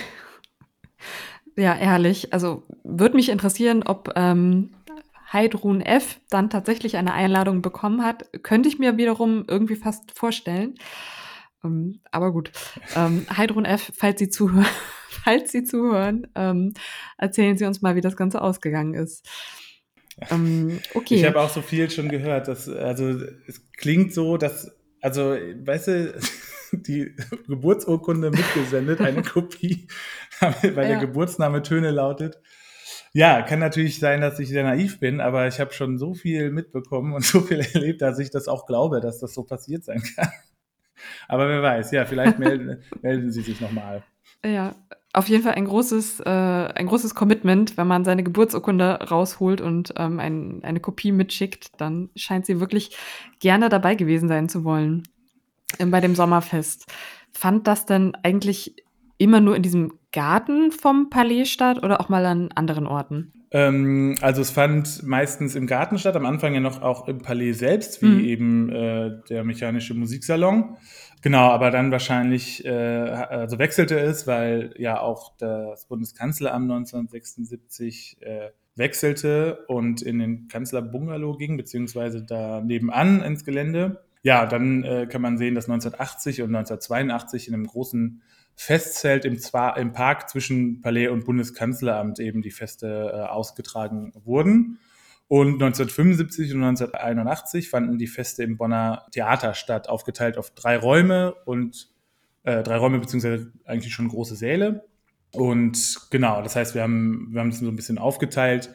[1.56, 2.32] Ja, ehrlich.
[2.32, 4.70] Also würde mich interessieren, ob ähm,
[5.32, 6.20] Heidrun F.
[6.30, 8.30] dann tatsächlich eine Einladung bekommen hat.
[8.44, 10.76] Könnte ich mir wiederum irgendwie fast vorstellen.
[11.64, 12.52] Ähm, aber gut.
[12.94, 14.66] Ähm, Heidrun F., falls Sie zuhören,
[15.24, 16.74] falls Sie zuhören, ähm,
[17.16, 19.26] erzählen Sie uns mal, wie das Ganze ausgegangen ist.
[20.30, 21.14] Ähm, okay.
[21.14, 22.48] Ich habe auch so viel schon gehört.
[22.48, 23.08] Dass, also
[23.46, 26.20] es klingt so, dass, also, weißt du,
[26.72, 27.14] die
[27.46, 29.86] Geburtsurkunde mitgesendet, eine Kopie,
[30.40, 30.82] weil ja.
[30.82, 32.40] der Geburtsname Töne lautet.
[33.12, 36.50] Ja, kann natürlich sein, dass ich sehr naiv bin, aber ich habe schon so viel
[36.50, 40.02] mitbekommen und so viel erlebt, dass ich das auch glaube, dass das so passiert sein
[40.14, 40.30] kann.
[41.26, 44.02] Aber wer weiß, ja, vielleicht melden, melden Sie sich nochmal.
[44.44, 44.74] Ja,
[45.12, 49.94] auf jeden Fall ein großes, äh, ein großes Commitment, wenn man seine Geburtsurkunde rausholt und
[49.96, 52.96] ähm, ein, eine Kopie mitschickt, dann scheint sie wirklich
[53.40, 55.04] gerne dabei gewesen sein zu wollen
[55.78, 56.86] ähm, bei dem Sommerfest.
[57.32, 58.76] Fand das denn eigentlich
[59.16, 63.32] immer nur in diesem Garten vom Palais statt oder auch mal an anderen Orten?
[63.50, 67.54] Ähm, also es fand meistens im Garten statt, am Anfang ja noch auch im Palais
[67.54, 68.24] selbst, wie mhm.
[68.24, 70.76] eben äh, der mechanische Musiksalon.
[71.20, 78.50] Genau, aber dann wahrscheinlich, äh, also wechselte es, weil ja auch das Bundeskanzleramt 1976 äh,
[78.76, 84.04] wechselte und in den Kanzlerbungalow ging, beziehungsweise da nebenan ins Gelände.
[84.22, 88.22] Ja, dann äh, kann man sehen, dass 1980 und 1982 in einem großen
[88.54, 89.38] Festzelt im,
[89.76, 94.78] im Park zwischen Palais und Bundeskanzleramt eben die Feste äh, ausgetragen wurden.
[95.28, 101.34] Und 1975 und 1981 fanden die Feste im Bonner Theater statt, aufgeteilt auf drei Räume
[101.44, 101.90] und
[102.44, 104.86] äh, drei Räume beziehungsweise eigentlich schon große Säle.
[105.32, 108.74] Und genau, das heißt, wir haben, wir haben das so ein bisschen aufgeteilt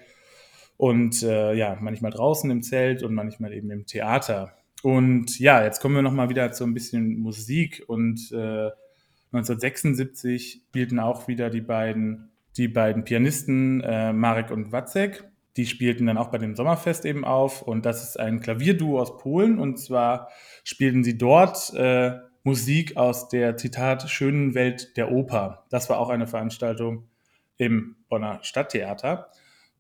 [0.78, 4.54] und äh, ja, manchmal draußen im Zelt und manchmal eben im Theater.
[4.84, 8.70] Und ja, jetzt kommen wir nochmal wieder zu ein bisschen Musik und äh,
[9.32, 15.24] 1976 spielten auch wieder die beiden, die beiden Pianisten äh, Marek und Wacek
[15.58, 19.18] die spielten dann auch bei dem Sommerfest eben auf und das ist ein Klavierduo aus
[19.18, 20.30] Polen und zwar
[20.64, 22.14] spielten sie dort äh,
[22.44, 25.66] Musik aus der Zitat schönen Welt der Oper.
[25.70, 27.08] Das war auch eine Veranstaltung
[27.58, 29.30] im Bonner Stadttheater.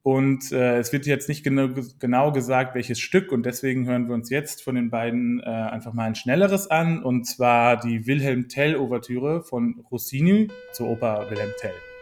[0.01, 3.31] Und äh, es wird jetzt nicht genau, genau gesagt, welches Stück.
[3.31, 7.01] Und deswegen hören wir uns jetzt von den beiden äh, einfach mal ein schnelleres an.
[7.01, 11.92] Und zwar die Wilhelm Tell-Ouvertüre von Rossini zur Oper Wilhelm Tell.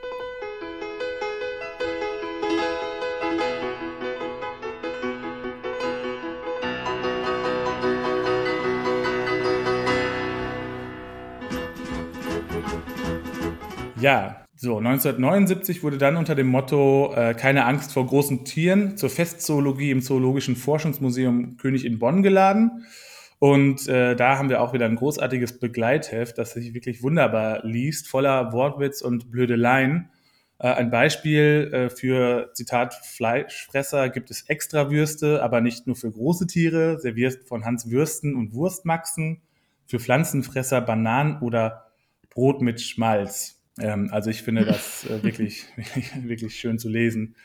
[14.02, 19.12] Ja, so, 1979 wurde dann unter dem Motto äh, Keine Angst vor großen Tieren zur
[19.12, 22.86] Festzoologie im Zoologischen Forschungsmuseum König in Bonn geladen.
[23.38, 28.08] Und äh, da haben wir auch wieder ein großartiges Begleitheft, das sich wirklich wunderbar liest,
[28.08, 30.10] voller Wortwitz und Blödeleien.
[30.58, 36.48] Äh, ein Beispiel äh, für, Zitat, Fleischfresser gibt es Extrawürste, aber nicht nur für große
[36.48, 39.42] Tiere, serviert von Hans Würsten und Wurstmaxen,
[39.86, 41.92] für Pflanzenfresser Bananen oder
[42.32, 43.61] Brot mit Schmalz.
[43.82, 47.36] Ähm, also ich finde das äh, wirklich, wirklich, wirklich schön zu lesen.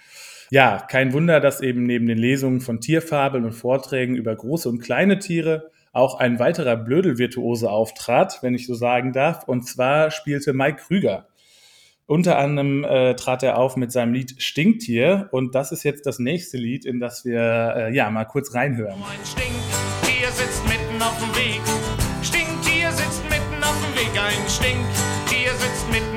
[0.51, 4.79] Ja, kein Wunder, dass eben neben den Lesungen von Tierfabeln und Vorträgen über große und
[4.79, 9.45] kleine Tiere auch ein weiterer Blödelvirtuose auftrat, wenn ich so sagen darf.
[9.45, 11.27] Und zwar spielte Mike Krüger.
[12.05, 15.29] Unter anderem äh, trat er auf mit seinem Lied Stinktier.
[15.33, 17.41] Und das ist jetzt das nächste Lied, in das wir
[17.77, 18.95] äh, ja mal kurz reinhören.
[18.95, 21.76] Ein Stinktier sitzt mitten auf dem Weg.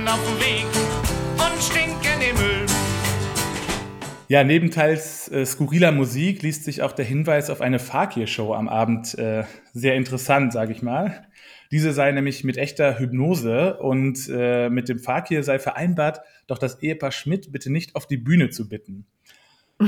[0.10, 0.66] Auf dem Weg
[1.38, 2.66] und stinkt in den Müll.
[4.28, 8.70] Ja, neben teils äh, skurriler Musik liest sich auch der Hinweis auf eine Fakir-Show am
[8.70, 9.44] Abend äh,
[9.74, 11.28] sehr interessant, sage ich mal.
[11.72, 16.82] Diese sei nämlich mit echter Hypnose und äh, mit dem Fakir sei vereinbart, doch das
[16.82, 19.06] Ehepaar Schmidt bitte nicht auf die Bühne zu bitten.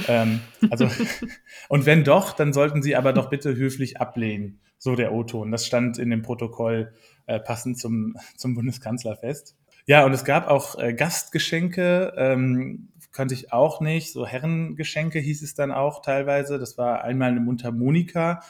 [0.07, 0.87] ähm, also,
[1.69, 5.51] und wenn doch, dann sollten sie aber doch bitte höflich ablehnen, so der O-Ton.
[5.51, 6.93] Das stand in dem Protokoll
[7.25, 9.55] äh, passend zum, zum Bundeskanzlerfest.
[9.85, 14.11] Ja, und es gab auch äh, Gastgeschenke, ähm, kannte ich auch nicht.
[14.13, 16.59] So Herrengeschenke hieß es dann auch teilweise.
[16.59, 18.41] Das war einmal eine Mundharmonika.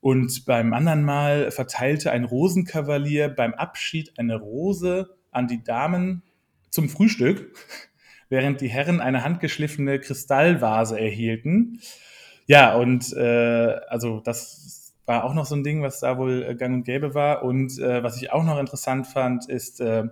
[0.00, 6.22] Und beim anderen Mal verteilte ein Rosenkavalier beim Abschied eine Rose an die Damen
[6.70, 7.56] zum Frühstück,
[8.28, 11.80] während die Herren eine handgeschliffene Kristallvase erhielten.
[12.46, 16.54] Ja, und äh, also das war auch noch so ein Ding, was da wohl äh,
[16.54, 17.42] gang und gäbe war.
[17.42, 20.04] Und äh, was ich auch noch interessant fand, ist, äh,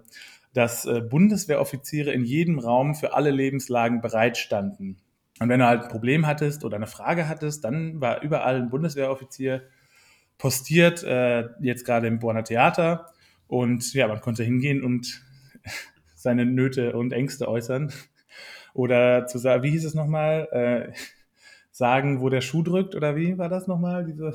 [0.54, 4.96] dass äh, Bundeswehroffiziere in jedem Raum für alle Lebenslagen bereitstanden.
[5.40, 8.70] Und wenn du halt ein Problem hattest oder eine Frage hattest, dann war überall ein
[8.70, 9.62] Bundeswehroffizier
[10.38, 13.10] postiert, äh, jetzt gerade im Borner Theater.
[13.48, 15.22] Und ja, man konnte hingehen und
[16.14, 17.92] seine Nöte und Ängste äußern.
[18.74, 20.48] Oder zu sagen, wie hieß es nochmal?
[20.52, 20.92] Äh,
[21.72, 24.04] sagen, wo der Schuh drückt, oder wie war das nochmal?
[24.04, 24.34] Diese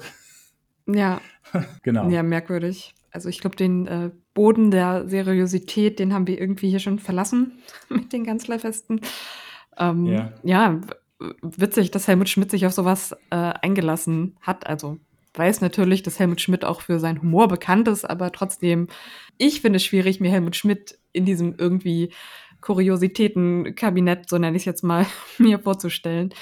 [0.86, 1.22] Ja,
[1.82, 2.10] genau.
[2.10, 2.94] ja, merkwürdig.
[3.12, 7.60] Also ich glaube, den äh, Boden der Seriosität, den haben wir irgendwie hier schon verlassen
[7.90, 9.02] mit den Kanzlerfesten.
[9.78, 10.34] Ähm, Ja.
[10.44, 10.82] ja,
[11.42, 14.68] witzig, dass Helmut Schmidt sich auf sowas äh, eingelassen hat.
[14.68, 15.00] Also
[15.34, 18.88] weiß natürlich, dass Helmut Schmidt auch für seinen Humor bekannt ist, aber trotzdem,
[19.38, 22.12] ich finde es schwierig, mir Helmut Schmidt in diesem irgendwie
[22.62, 25.06] Kuriositätenkabinett, so nenne ich es jetzt mal,
[25.38, 26.34] mir vorzustellen.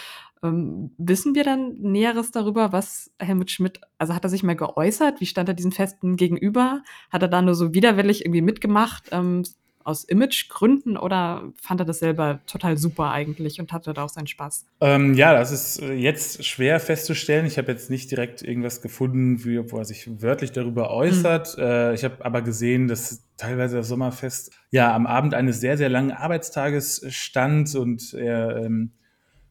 [0.44, 5.20] Ähm, wissen wir dann Näheres darüber, was Helmut Schmidt, also hat er sich mal geäußert?
[5.20, 6.82] Wie stand er diesen Festen gegenüber?
[7.10, 9.44] Hat er da nur so widerwillig irgendwie mitgemacht, ähm,
[9.88, 14.28] aus Imagegründen oder fand er das selber total super eigentlich und hatte da auch seinen
[14.28, 14.66] Spaß?
[14.82, 17.46] Ähm, ja, das ist äh, jetzt schwer festzustellen.
[17.46, 21.58] Ich habe jetzt nicht direkt irgendwas gefunden, wie, wo er sich wörtlich darüber äußert.
[21.58, 25.90] Äh, ich habe aber gesehen, dass teilweise das Sommerfest ja am Abend eines sehr, sehr
[25.90, 28.92] langen Arbeitstages stand und er ähm,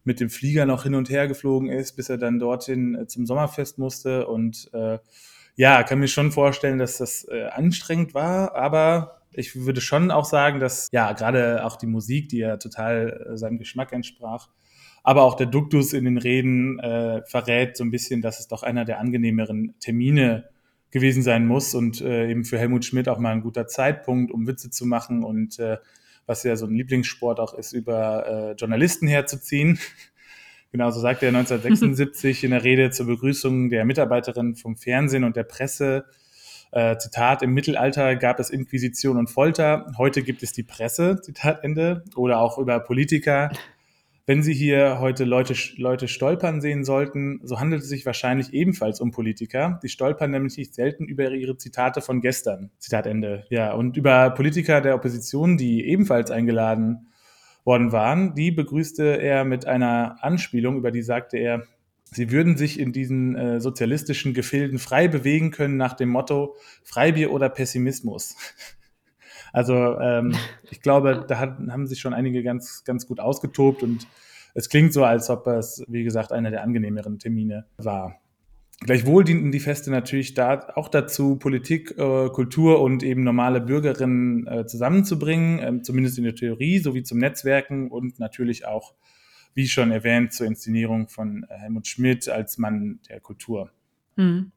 [0.06, 3.26] mit dem Flieger noch hin und her geflogen ist, bis er dann dorthin äh, zum
[3.26, 4.26] Sommerfest musste.
[4.26, 4.98] Und äh,
[5.56, 10.24] ja, kann mir schon vorstellen, dass das äh, anstrengend war, aber ich würde schon auch
[10.24, 14.48] sagen, dass ja gerade auch die Musik, die ja total äh, seinem Geschmack entsprach,
[15.02, 18.62] aber auch der Duktus in den Reden äh, verrät so ein bisschen, dass es doch
[18.62, 20.48] einer der angenehmeren Termine
[20.90, 24.46] gewesen sein muss und äh, eben für Helmut Schmidt auch mal ein guter Zeitpunkt, um
[24.46, 25.78] Witze zu machen und äh,
[26.26, 29.78] was ja so ein Lieblingssport auch ist, über äh, Journalisten herzuziehen.
[30.72, 35.36] Genau, so sagte er 1976 in der Rede zur Begrüßung der Mitarbeiterin vom Fernsehen und
[35.36, 36.04] der Presse.
[36.72, 41.62] Äh, Zitat, im Mittelalter gab es Inquisition und Folter, heute gibt es die Presse, Zitat
[41.62, 42.04] Ende.
[42.14, 43.50] Oder auch über Politiker.
[44.28, 49.00] Wenn Sie hier heute Leute, Leute stolpern sehen sollten, so handelt es sich wahrscheinlich ebenfalls
[49.00, 49.78] um Politiker.
[49.84, 52.72] Die stolpern nämlich nicht selten über ihre Zitate von gestern.
[52.80, 53.44] Zitat Ende.
[53.50, 57.06] Ja, und über Politiker der Opposition, die ebenfalls eingeladen
[57.64, 61.62] worden waren, die begrüßte er mit einer Anspielung, über die sagte er,
[62.10, 67.30] sie würden sich in diesen äh, sozialistischen Gefilden frei bewegen können nach dem Motto Freibier
[67.30, 68.34] oder Pessimismus.
[69.56, 70.34] Also ähm,
[70.70, 74.06] ich glaube, da hat, haben sich schon einige ganz, ganz gut ausgetobt und
[74.54, 78.20] es klingt so, als ob es, wie gesagt, einer der angenehmeren Termine war.
[78.80, 84.46] Gleichwohl dienten die Feste natürlich da, auch dazu, Politik, äh, Kultur und eben normale Bürgerinnen
[84.46, 88.92] äh, zusammenzubringen, äh, zumindest in der Theorie, sowie zum Netzwerken und natürlich auch,
[89.54, 93.70] wie schon erwähnt, zur Inszenierung von äh, Helmut Schmidt als Mann der Kultur.
[94.16, 94.52] Hm.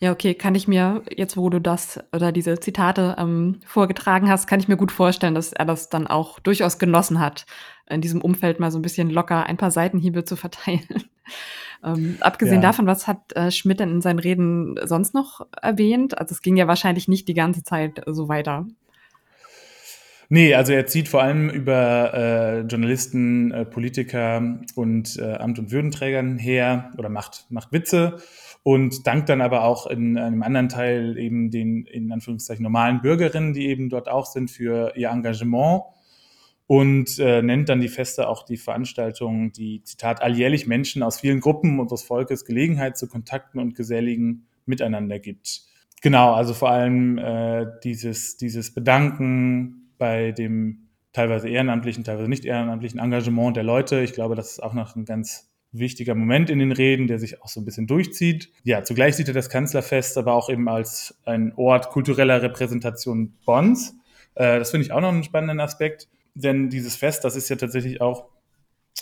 [0.00, 4.46] Ja, okay, kann ich mir, jetzt wo du das oder diese Zitate ähm, vorgetragen hast,
[4.46, 7.46] kann ich mir gut vorstellen, dass er das dann auch durchaus genossen hat,
[7.90, 10.86] in diesem Umfeld mal so ein bisschen locker ein paar Seitenhiebe zu verteilen.
[11.84, 12.68] ähm, abgesehen Ja.
[12.68, 16.16] davon, was hat äh, Schmidt denn in seinen Reden sonst noch erwähnt?
[16.16, 18.66] Also es ging ja wahrscheinlich nicht die ganze Zeit so weiter.
[20.30, 25.72] Nee, also er zieht vor allem über äh, Journalisten, äh, Politiker und äh, Amt- und
[25.72, 28.18] Würdenträgern her oder macht, macht Witze
[28.62, 33.54] und dankt dann aber auch in einem anderen Teil eben den in Anführungszeichen normalen Bürgerinnen,
[33.54, 35.82] die eben dort auch sind, für ihr Engagement
[36.66, 41.40] und äh, nennt dann die Feste auch die Veranstaltungen, die, Zitat, alljährlich Menschen aus vielen
[41.40, 45.62] Gruppen unseres Volkes Gelegenheit zu Kontakten und geselligen Miteinander gibt.
[46.02, 53.00] Genau, also vor allem äh, dieses, dieses Bedanken bei dem teilweise ehrenamtlichen, teilweise nicht ehrenamtlichen
[53.00, 54.02] Engagement der Leute.
[54.02, 57.42] Ich glaube, das ist auch noch ein ganz wichtiger Moment in den Reden, der sich
[57.42, 58.50] auch so ein bisschen durchzieht.
[58.64, 63.94] Ja, zugleich sieht er das Kanzlerfest aber auch eben als ein Ort kultureller Repräsentation Bonns.
[64.34, 67.56] Äh, das finde ich auch noch einen spannenden Aspekt, denn dieses Fest, das ist ja
[67.56, 68.26] tatsächlich auch,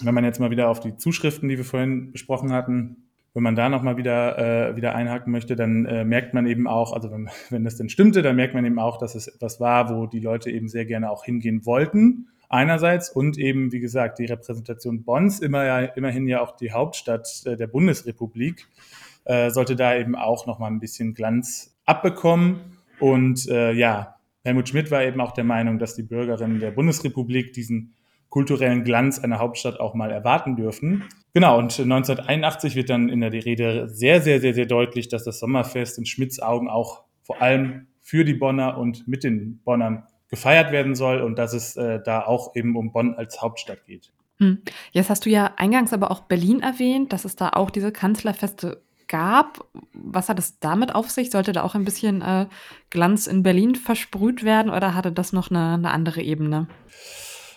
[0.01, 3.55] wenn man jetzt mal wieder auf die Zuschriften, die wir vorhin besprochen hatten, wenn man
[3.55, 7.29] da nochmal wieder, äh, wieder einhaken möchte, dann äh, merkt man eben auch, also wenn,
[7.51, 10.21] wenn das denn stimmte, dann merkt man eben auch, dass es etwas war, wo die
[10.21, 12.29] Leute eben sehr gerne auch hingehen wollten.
[12.49, 17.43] Einerseits und eben, wie gesagt, die Repräsentation Bonns, immer ja, immerhin ja auch die Hauptstadt
[17.45, 18.67] äh, der Bundesrepublik,
[19.25, 22.79] äh, sollte da eben auch nochmal ein bisschen Glanz abbekommen.
[23.01, 27.53] Und äh, ja, Helmut Schmidt war eben auch der Meinung, dass die Bürgerinnen der Bundesrepublik
[27.53, 27.95] diesen
[28.29, 31.05] kulturellen Glanz einer Hauptstadt auch mal erwarten dürfen.
[31.33, 35.39] Genau, und 1981 wird dann in der Rede sehr, sehr, sehr, sehr deutlich, dass das
[35.39, 40.73] Sommerfest in Schmidts Augen auch vor allem für die Bonner und mit den Bonnern gefeiert
[40.73, 44.13] werden soll und dass es äh, da auch eben um Bonn als Hauptstadt geht.
[44.39, 44.63] Hm.
[44.93, 48.83] Jetzt hast du ja eingangs aber auch Berlin erwähnt, dass es da auch diese Kanzlerfeste
[49.09, 49.65] gab.
[49.93, 51.31] Was hat es damit auf sich?
[51.31, 52.47] Sollte da auch ein bisschen äh,
[52.91, 56.69] Glanz in Berlin versprüht werden oder hatte das noch eine, eine andere Ebene?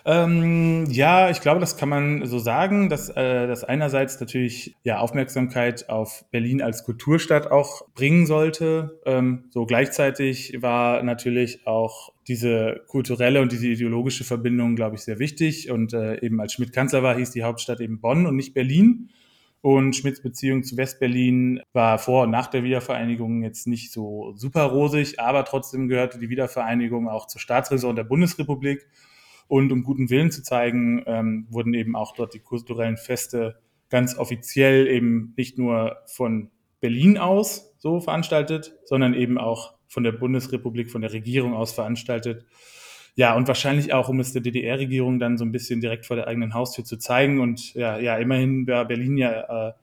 [0.10, 4.98] Ähm, ja, ich glaube, das kann man so sagen, dass äh, das einerseits natürlich ja
[4.98, 9.00] Aufmerksamkeit auf Berlin als Kulturstadt auch bringen sollte.
[9.06, 15.20] Ähm, so gleichzeitig war natürlich auch diese kulturelle und diese ideologische Verbindung, glaube ich, sehr
[15.20, 15.70] wichtig.
[15.70, 19.12] Und äh, eben als Schmidt Kanzler war, hieß die Hauptstadt eben Bonn und nicht Berlin.
[19.62, 24.64] Und Schmidts Beziehung zu Westberlin war vor und nach der Wiedervereinigung jetzt nicht so super
[24.64, 28.88] rosig, aber trotzdem gehörte die Wiedervereinigung auch zur Staatsräson der Bundesrepublik.
[29.50, 33.60] Und um guten Willen zu zeigen, ähm, wurden eben auch dort die kulturellen Feste
[33.90, 40.12] ganz offiziell eben nicht nur von Berlin aus so veranstaltet, sondern eben auch von der
[40.12, 42.46] Bundesrepublik, von der Regierung aus veranstaltet.
[43.16, 46.28] Ja, und wahrscheinlich auch, um es der DDR-Regierung dann so ein bisschen direkt vor der
[46.28, 47.42] eigenen Haustür zu zeigen.
[47.42, 49.74] Und ja, ja immerhin war Berlin ja äh,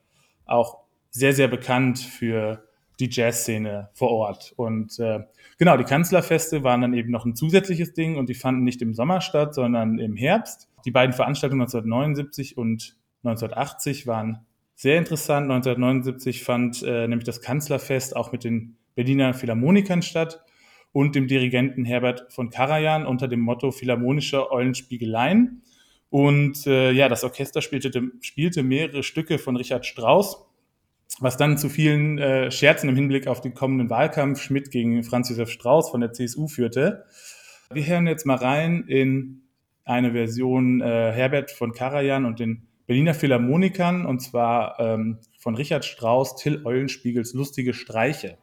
[0.44, 0.79] auch
[1.11, 2.62] sehr, sehr bekannt für
[3.00, 4.55] die Jazzszene vor Ort.
[4.57, 5.24] Und äh,
[5.58, 8.94] genau, die Kanzlerfeste waren dann eben noch ein zusätzliches Ding und die fanden nicht im
[8.94, 10.68] Sommer statt, sondern im Herbst.
[10.84, 15.50] Die beiden Veranstaltungen 1979 und 1980 waren sehr interessant.
[15.50, 20.44] 1979 fand äh, nämlich das Kanzlerfest auch mit den Berliner Philharmonikern statt
[20.92, 25.62] und dem Dirigenten Herbert von Karajan unter dem Motto Philharmonische Eulenspiegeleien.
[26.08, 30.45] Und äh, ja, das Orchester spielte, spielte mehrere Stücke von Richard Strauss,
[31.20, 35.28] was dann zu vielen äh, Scherzen im Hinblick auf den kommenden Wahlkampf Schmidt gegen Franz
[35.28, 37.04] Josef Strauß von der CSU führte.
[37.72, 39.42] Wir hören jetzt mal rein in
[39.84, 45.84] eine Version äh, Herbert von Karajan und den Berliner Philharmonikern, und zwar ähm, von Richard
[45.84, 48.38] Strauss, Till Eulenspiegels Lustige Streiche.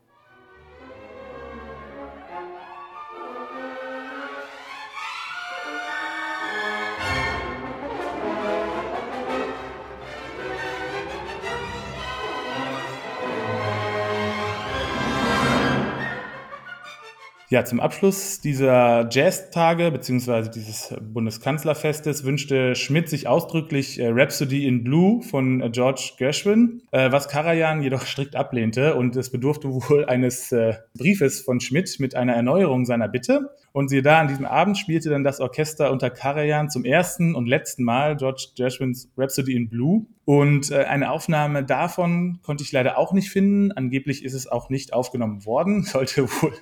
[17.54, 24.84] Ja, zum Abschluss dieser Jazz-Tage beziehungsweise dieses Bundeskanzlerfestes wünschte Schmidt sich ausdrücklich äh, Rhapsody in
[24.84, 30.06] Blue von äh, George Gershwin, äh, was Karajan jedoch strikt ablehnte und es bedurfte wohl
[30.06, 33.52] eines äh, Briefes von Schmidt mit einer Erneuerung seiner Bitte.
[33.72, 37.48] Und siehe da, an diesem Abend spielte dann das Orchester unter Karajan zum ersten und
[37.48, 40.06] letzten Mal George Gershwins Rhapsody in Blue.
[40.26, 43.72] Und äh, eine Aufnahme davon konnte ich leider auch nicht finden.
[43.72, 45.84] Angeblich ist es auch nicht aufgenommen worden.
[45.84, 46.54] Sollte wohl,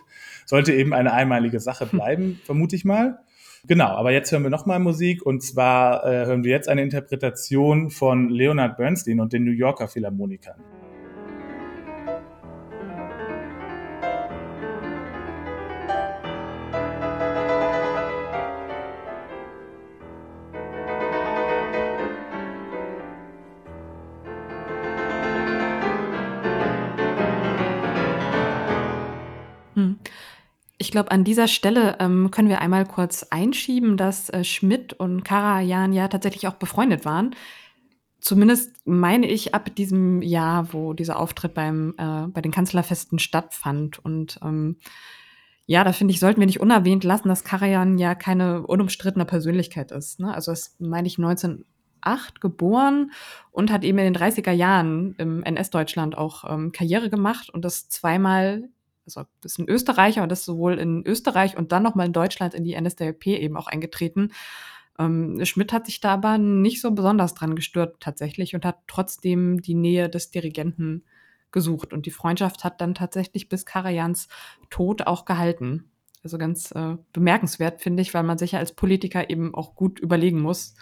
[0.45, 3.19] sollte eben eine einmalige Sache bleiben, vermute ich mal.
[3.67, 7.91] Genau, aber jetzt hören wir nochmal Musik und zwar äh, hören wir jetzt eine Interpretation
[7.91, 10.59] von Leonard Bernstein und den New Yorker Philharmonikern.
[30.81, 35.23] Ich glaube, an dieser Stelle ähm, können wir einmal kurz einschieben, dass äh, Schmidt und
[35.23, 37.35] Karajan ja tatsächlich auch befreundet waren.
[38.19, 44.03] Zumindest meine ich ab diesem Jahr, wo dieser Auftritt beim, äh, bei den Kanzlerfesten stattfand.
[44.03, 44.77] Und ähm,
[45.67, 49.91] ja, da finde ich, sollten wir nicht unerwähnt lassen, dass Karajan ja keine unumstrittene Persönlichkeit
[49.91, 50.19] ist.
[50.19, 50.33] Ne?
[50.33, 53.11] Also das meine ich 1908 geboren
[53.51, 57.87] und hat eben in den 30er Jahren im NS-Deutschland auch ähm, Karriere gemacht und das
[57.87, 58.67] zweimal
[59.05, 62.53] also das ist ein Österreicher und das sowohl in Österreich und dann nochmal in Deutschland
[62.53, 64.31] in die NSDAP eben auch eingetreten.
[64.99, 69.61] Ähm, Schmidt hat sich da aber nicht so besonders dran gestört tatsächlich und hat trotzdem
[69.61, 71.03] die Nähe des Dirigenten
[71.51, 71.93] gesucht.
[71.93, 74.27] Und die Freundschaft hat dann tatsächlich bis Karajans
[74.69, 75.91] Tod auch gehalten.
[76.23, 79.99] Also ganz äh, bemerkenswert, finde ich, weil man sich ja als Politiker eben auch gut
[79.99, 80.75] überlegen muss,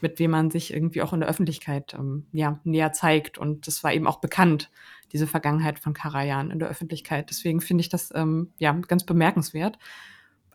[0.00, 3.38] mit wem man sich irgendwie auch in der Öffentlichkeit ähm, ja, näher zeigt.
[3.38, 4.70] Und das war eben auch bekannt,
[5.12, 7.30] diese Vergangenheit von Karajan in der Öffentlichkeit.
[7.30, 9.78] Deswegen finde ich das ähm, ja ganz bemerkenswert.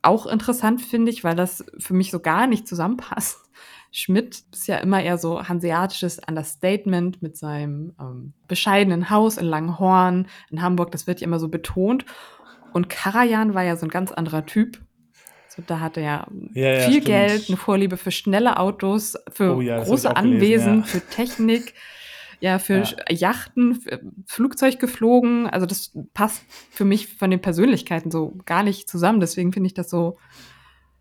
[0.01, 3.37] Auch interessant finde ich, weil das für mich so gar nicht zusammenpasst.
[3.91, 10.27] Schmidt ist ja immer eher so hanseatisches Understatement mit seinem ähm, bescheidenen Haus in Langhorn
[10.49, 10.91] in Hamburg.
[10.91, 12.05] Das wird ja immer so betont.
[12.73, 14.79] Und Karajan war ja so ein ganz anderer Typ
[15.55, 17.05] so, da hatte er ja, ja, viel stimmt.
[17.05, 21.73] Geld, eine Vorliebe für schnelle Autos, für oh, ja, große Anwesen, gelesen, für Technik,
[22.43, 25.47] ja, für Yachten, für Flugzeug geflogen.
[25.47, 29.21] Also das passt für mich von den Persönlichkeiten so gar nicht zusammen.
[29.21, 30.17] Deswegen finde ich das so,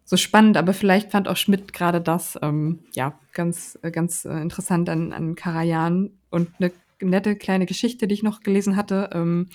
[0.04, 0.56] so spannend.
[0.56, 5.34] Aber vielleicht fand auch Schmidt gerade das ähm, ja ganz, ganz äh, interessant an, an
[5.34, 6.12] Karajan.
[6.30, 6.70] Und eine
[7.00, 9.10] nette kleine Geschichte, die ich noch gelesen hatte.
[9.12, 9.48] Ähm,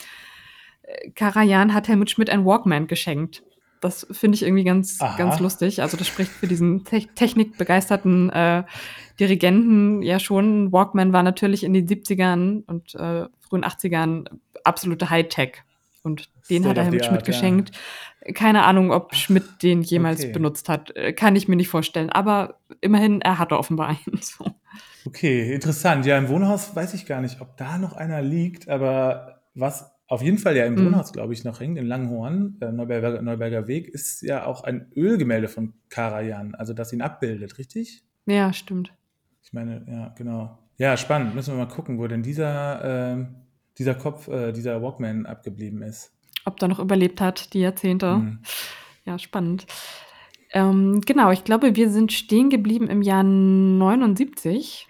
[0.82, 3.44] äh, Karajan hat Helmut Schmidt ein Walkman geschenkt.
[3.82, 5.18] Das finde ich irgendwie ganz, Aha.
[5.18, 5.82] ganz lustig.
[5.82, 8.64] Also das spricht für diesen te technikbegeisterten äh,
[9.20, 10.72] Dirigenten ja schon.
[10.72, 14.28] Walkman war natürlich in den 70ern und äh, frühen 80ern
[14.64, 15.64] absolute Hightech.
[16.04, 17.72] Und den State hat er Helmut Schmidt geschenkt.
[18.26, 18.34] Ja.
[18.34, 20.32] Keine Ahnung, ob Schmidt den jemals okay.
[20.32, 20.96] benutzt hat.
[20.96, 22.10] Äh, kann ich mir nicht vorstellen.
[22.10, 24.22] Aber immerhin, er hatte offenbar einen.
[24.22, 24.46] So.
[25.06, 26.06] Okay, interessant.
[26.06, 28.70] Ja, im Wohnhaus weiß ich gar nicht, ob da noch einer liegt.
[28.70, 30.86] Aber was auf jeden Fall ja im mhm.
[30.86, 34.91] Wohnhaus, glaube ich, noch hängt, in Langhorn, äh, Neuberger, Neuberger Weg, ist ja auch ein
[34.95, 38.03] Ölgemälde von Karajan, also das ihn abbildet, richtig?
[38.26, 38.93] Ja, stimmt.
[39.43, 40.58] Ich meine, ja, genau.
[40.78, 41.36] Ja, spannend.
[41.36, 43.26] Müssen wir mal gucken, wo denn dieser, äh,
[43.78, 46.14] dieser Kopf, äh, dieser Walkman abgeblieben ist.
[46.45, 48.18] Ob der noch überlebt hat, die Jahrzehnte.
[48.18, 48.39] Mhm.
[49.05, 49.66] Ja, spannend.
[50.51, 54.88] Ähm, genau, ich glaube, wir sind stehen geblieben im Jahr 79.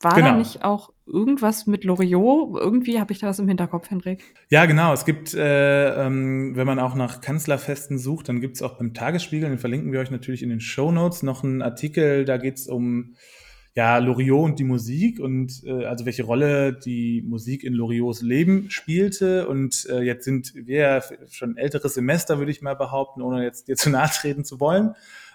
[0.00, 0.28] War genau.
[0.28, 2.58] da nicht auch irgendwas mit Loriot?
[2.60, 4.22] Irgendwie habe ich da was im Hinterkopf, Hendrik.
[4.48, 4.92] Ja, genau.
[4.92, 8.94] Es gibt, äh, ähm, wenn man auch nach Kanzlerfesten sucht, dann gibt es auch beim
[8.94, 12.56] Tagesspiegel, den verlinken wir euch natürlich in den Show Notes, noch einen Artikel, da geht
[12.56, 13.14] es um
[13.76, 18.70] ja, Loriot und die Musik und äh, also welche Rolle die Musik in Loriots Leben
[18.70, 19.48] spielte.
[19.48, 23.76] Und äh, jetzt sind wir schon älteres Semester, würde ich mal behaupten, ohne jetzt dir
[23.76, 24.94] zu nahe treten zu wollen.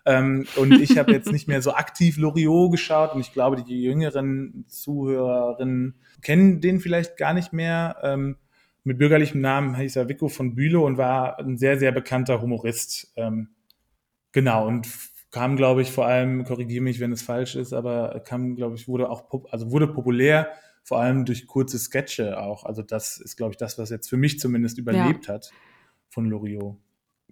[0.10, 3.84] Ähm, und ich habe jetzt nicht mehr so aktiv Loriot geschaut und ich glaube, die
[3.84, 5.93] jüngeren Zuhörerinnen
[6.24, 7.97] kennen den vielleicht gar nicht mehr.
[8.01, 8.38] Ähm,
[8.84, 13.14] mit bürgerlichem Namen hieß er Vico von Bülow und war ein sehr, sehr bekannter Humorist.
[13.18, 13.49] Ähm,
[14.32, 14.88] genau, und
[15.30, 18.88] kam, glaube ich, vor allem, korrigiere mich, wenn es falsch ist, aber kam, glaube ich,
[18.88, 20.49] wurde auch, also wurde populär,
[20.84, 22.66] vor allem durch kurze Sketche auch.
[22.66, 25.36] Also das ist, glaube ich, das, was jetzt für mich zumindest überlebt ja.
[25.36, 25.51] hat
[26.10, 26.78] von Loriot.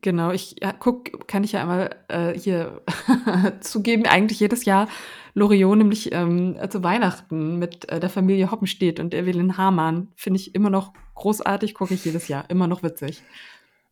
[0.02, 2.82] Genau, ich ja, guck, kann ich ja einmal äh, hier
[3.62, 4.88] zugeben, eigentlich jedes Jahr
[5.34, 10.10] Loriot, nämlich ähm, zu Weihnachten mit äh, der Familie Hoppenstedt und Evelyn Hamann.
[10.16, 13.24] Finde ich immer noch großartig, gucke ich jedes Jahr, immer noch witzig.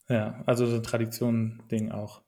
[0.10, 2.22] Ja, also so ein Tradition-Ding auch.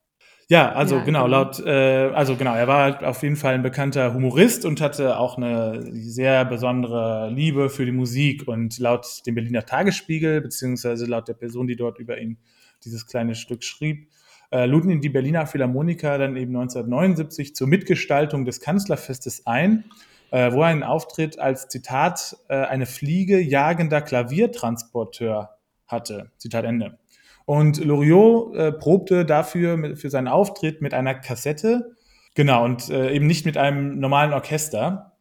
[0.49, 3.53] Ja, also ja, genau, genau, laut, äh, also genau, er war halt auf jeden Fall
[3.53, 8.47] ein bekannter Humorist und hatte auch eine sehr besondere Liebe für die Musik.
[8.47, 12.37] Und laut dem Berliner Tagesspiegel, beziehungsweise laut der Person, die dort über ihn
[12.85, 14.09] dieses kleine Stück schrieb,
[14.51, 19.85] äh, luden ihn die Berliner Philharmoniker dann eben 1979 zur Mitgestaltung des Kanzlerfestes ein,
[20.31, 26.31] äh, wo er einen Auftritt als Zitat äh, eine Fliege jagender Klaviertransporteur hatte.
[26.37, 26.97] Zitat Ende.
[27.45, 31.95] Und Loriot äh, probte dafür mit, für seinen Auftritt mit einer Kassette,
[32.33, 35.13] genau, und äh, eben nicht mit einem normalen Orchester.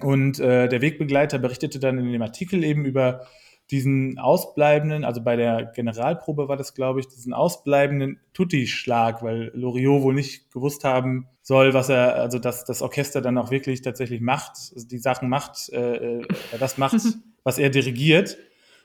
[0.00, 3.26] Und äh, der Wegbegleiter berichtete dann in dem Artikel eben über
[3.70, 10.02] diesen ausbleibenden, also bei der Generalprobe war das, glaube ich, diesen ausbleibenden Tutti-Schlag, weil Loriot
[10.02, 14.20] wohl nicht gewusst haben soll, was er, also dass das Orchester dann auch wirklich tatsächlich
[14.20, 16.26] macht, also die Sachen macht, äh, äh
[16.58, 16.96] das macht,
[17.44, 18.38] was er dirigiert.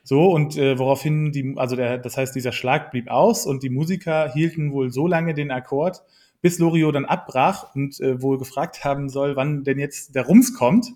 [0.05, 3.69] So, und äh, woraufhin die, also der, das heißt, dieser Schlag blieb aus und die
[3.69, 6.03] Musiker hielten wohl so lange den Akkord,
[6.41, 10.53] bis Loriot dann abbrach und äh, wohl gefragt haben soll, wann denn jetzt der Rums
[10.53, 10.88] kommt.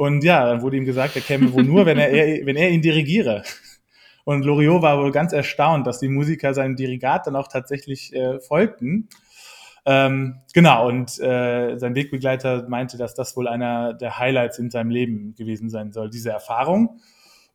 [0.00, 2.70] Und ja, dann wurde ihm gesagt, er käme wohl nur, wenn er, er, wenn er
[2.70, 3.42] ihn dirigiere.
[4.24, 8.40] Und Loriot war wohl ganz erstaunt, dass die Musiker seinem Dirigat dann auch tatsächlich äh,
[8.40, 9.10] folgten.
[9.84, 14.88] Ähm, genau, und äh, sein Wegbegleiter meinte, dass das wohl einer der Highlights in seinem
[14.88, 17.02] Leben gewesen sein soll, diese Erfahrung.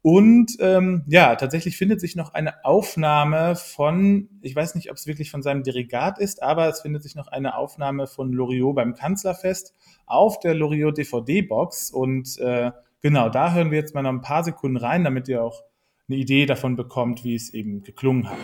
[0.06, 5.08] Und ähm, ja, tatsächlich findet sich noch eine Aufnahme von, ich weiß nicht, ob es
[5.08, 8.94] wirklich von seinem Dirigat ist, aber es findet sich noch eine Aufnahme von Loriot beim
[8.94, 9.74] Kanzlerfest
[10.06, 11.90] auf der Loriot DVD-Box.
[11.90, 12.70] Und äh,
[13.02, 15.64] genau, da hören wir jetzt mal noch ein paar Sekunden rein, damit ihr auch
[16.08, 18.38] eine Idee davon bekommt, wie es eben geklungen hat.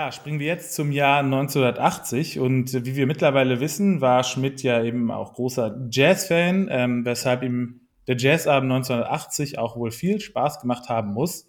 [0.00, 4.82] Ja, springen wir jetzt zum Jahr 1980 und wie wir mittlerweile wissen, war Schmidt ja
[4.82, 10.88] eben auch großer Jazz-Fan, ähm, weshalb ihm der Jazzabend 1980 auch wohl viel Spaß gemacht
[10.88, 11.44] haben muss.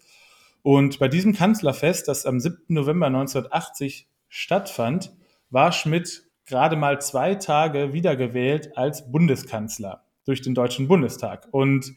[0.60, 2.58] Und bei diesem Kanzlerfest, das am 7.
[2.68, 5.14] November 1980 stattfand,
[5.48, 11.48] war Schmidt gerade mal zwei Tage wiedergewählt als Bundeskanzler durch den Deutschen Bundestag.
[11.52, 11.94] Und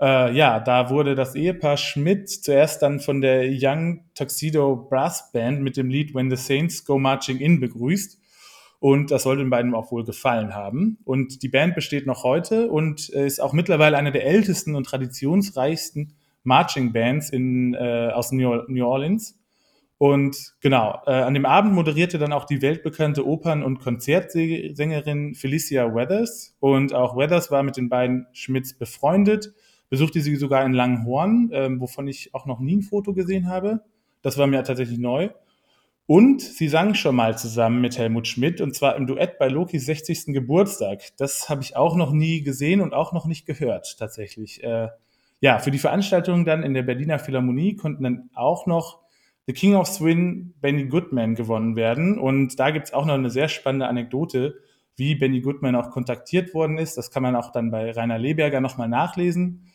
[0.00, 5.62] äh, ja, da wurde das Ehepaar Schmidt zuerst dann von der Young Tuxedo Brass Band
[5.62, 8.18] mit dem Lied When the Saints Go Marching In begrüßt.
[8.80, 10.98] Und das soll den beiden auch wohl gefallen haben.
[11.04, 16.14] Und die Band besteht noch heute und ist auch mittlerweile eine der ältesten und traditionsreichsten
[16.42, 19.38] Marching Bands in, äh, aus New Orleans.
[19.98, 25.94] Und genau, äh, an dem Abend moderierte dann auch die weltbekannte Opern- und Konzertsängerin Felicia
[25.94, 26.56] Weathers.
[26.58, 29.52] Und auch Weathers war mit den beiden Schmidts befreundet
[29.92, 33.82] besuchte sie sogar in Langhorn, ähm, wovon ich auch noch nie ein Foto gesehen habe.
[34.22, 35.28] Das war mir tatsächlich neu.
[36.06, 39.84] Und sie sang schon mal zusammen mit Helmut Schmidt und zwar im Duett bei Lokis
[39.84, 40.32] 60.
[40.32, 41.02] Geburtstag.
[41.18, 44.64] Das habe ich auch noch nie gesehen und auch noch nicht gehört, tatsächlich.
[44.64, 44.88] Äh,
[45.40, 49.02] ja, für die Veranstaltung dann in der Berliner Philharmonie konnten dann auch noch
[49.46, 52.18] The King of Swing, Benny Goodman gewonnen werden.
[52.18, 54.54] Und da gibt es auch noch eine sehr spannende Anekdote,
[54.96, 56.96] wie Benny Goodman auch kontaktiert worden ist.
[56.96, 59.66] Das kann man auch dann bei Rainer Leberger nochmal nachlesen.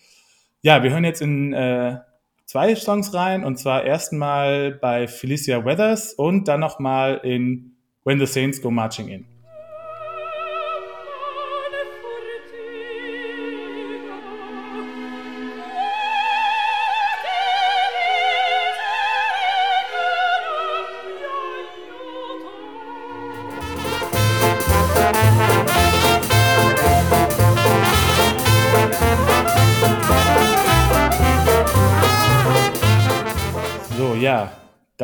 [0.61, 1.97] Ja, wir hören jetzt in äh,
[2.45, 8.25] zwei Songs rein und zwar erstmal bei Felicia Weathers und dann nochmal in When the
[8.25, 9.36] Saints Go Marching In.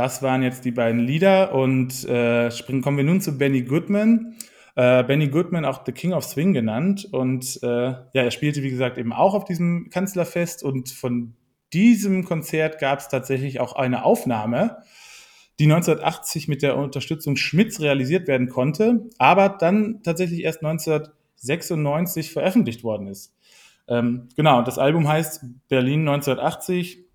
[0.03, 4.35] Das waren jetzt die beiden Lieder und äh, springen, kommen wir nun zu Benny Goodman.
[4.75, 7.07] Äh, Benny Goodman, auch The King of Swing genannt.
[7.09, 10.61] Und äh, ja, er spielte, wie gesagt, eben auch auf diesem Kanzlerfest.
[10.61, 11.37] Und von
[11.71, 14.79] diesem Konzert gab es tatsächlich auch eine Aufnahme,
[15.57, 22.83] die 1980 mit der Unterstützung Schmidts realisiert werden konnte, aber dann tatsächlich erst 1996 veröffentlicht
[22.83, 23.37] worden ist.
[23.87, 27.05] Ähm, genau, das Album heißt Berlin 1980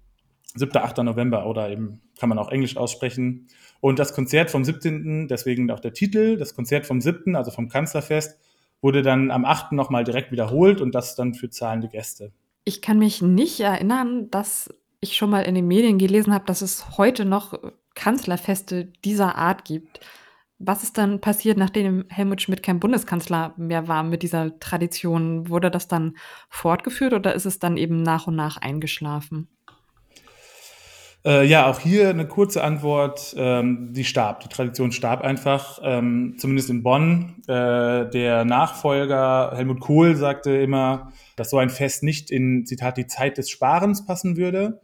[0.55, 0.74] 7.
[0.74, 0.99] 8.
[0.99, 3.49] November oder eben kann man auch Englisch aussprechen.
[3.81, 7.69] Und das Konzert vom 17., deswegen auch der Titel, das Konzert vom 7., also vom
[7.69, 8.39] Kanzlerfest,
[8.81, 9.73] wurde dann am 8.
[9.73, 12.33] nochmal direkt wiederholt und das dann für zahlende Gäste.
[12.64, 16.61] Ich kann mich nicht erinnern, dass ich schon mal in den Medien gelesen habe, dass
[16.61, 17.59] es heute noch
[17.95, 20.01] Kanzlerfeste dieser Art gibt.
[20.59, 25.49] Was ist dann passiert, nachdem Helmut Schmidt kein Bundeskanzler mehr war mit dieser Tradition?
[25.49, 26.16] Wurde das dann
[26.49, 29.49] fortgeführt oder ist es dann eben nach und nach eingeschlafen?
[31.29, 33.35] Äh, ja, auch hier eine kurze Antwort.
[33.37, 37.43] Ähm, die starb, die Tradition starb einfach, ähm, zumindest in Bonn.
[37.47, 43.07] Äh, der Nachfolger Helmut Kohl sagte immer, dass so ein Fest nicht in, Zitat, die
[43.07, 44.81] Zeit des Sparens passen würde.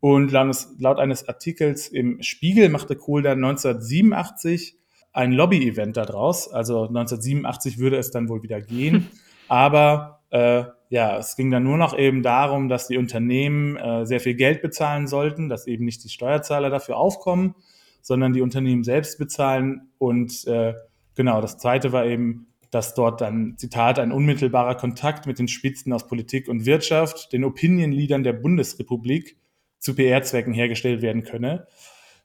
[0.00, 4.78] Und laut, laut eines Artikels im Spiegel machte Kohl dann 1987
[5.12, 6.50] ein Lobby-Event daraus.
[6.50, 9.10] Also 1987 würde es dann wohl wieder gehen.
[9.48, 14.20] Aber äh, ja, es ging dann nur noch eben darum, dass die Unternehmen äh, sehr
[14.20, 17.54] viel Geld bezahlen sollten, dass eben nicht die Steuerzahler dafür aufkommen,
[18.02, 19.88] sondern die Unternehmen selbst bezahlen.
[19.98, 20.74] Und äh,
[21.14, 25.92] genau, das Zweite war eben, dass dort dann, Zitat, ein unmittelbarer Kontakt mit den Spitzen
[25.92, 29.36] aus Politik und Wirtschaft, den Opinion-Leadern der Bundesrepublik
[29.78, 31.66] zu PR-Zwecken hergestellt werden könne,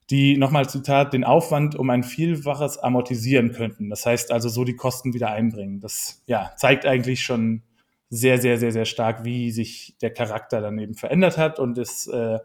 [0.10, 3.90] die, nochmal Zitat, den Aufwand um ein Vielfaches amortisieren könnten.
[3.90, 5.82] Das heißt also so die Kosten wieder einbringen.
[5.82, 7.62] Das ja, zeigt eigentlich schon
[8.10, 12.08] sehr, sehr, sehr, sehr stark, wie sich der Charakter dann eben verändert hat und es
[12.08, 12.40] äh,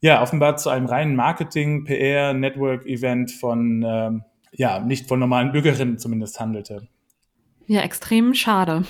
[0.00, 5.98] ja offenbar zu einem reinen Marketing, PR, Network-Event von ähm, ja nicht von normalen Bürgerinnen
[5.98, 6.88] zumindest handelte.
[7.66, 8.84] Ja, extrem schade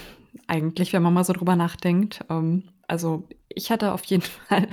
[0.47, 2.25] eigentlich, wenn man mal so drüber nachdenkt.
[2.29, 4.69] Ähm, also ich hatte auf jeden Fall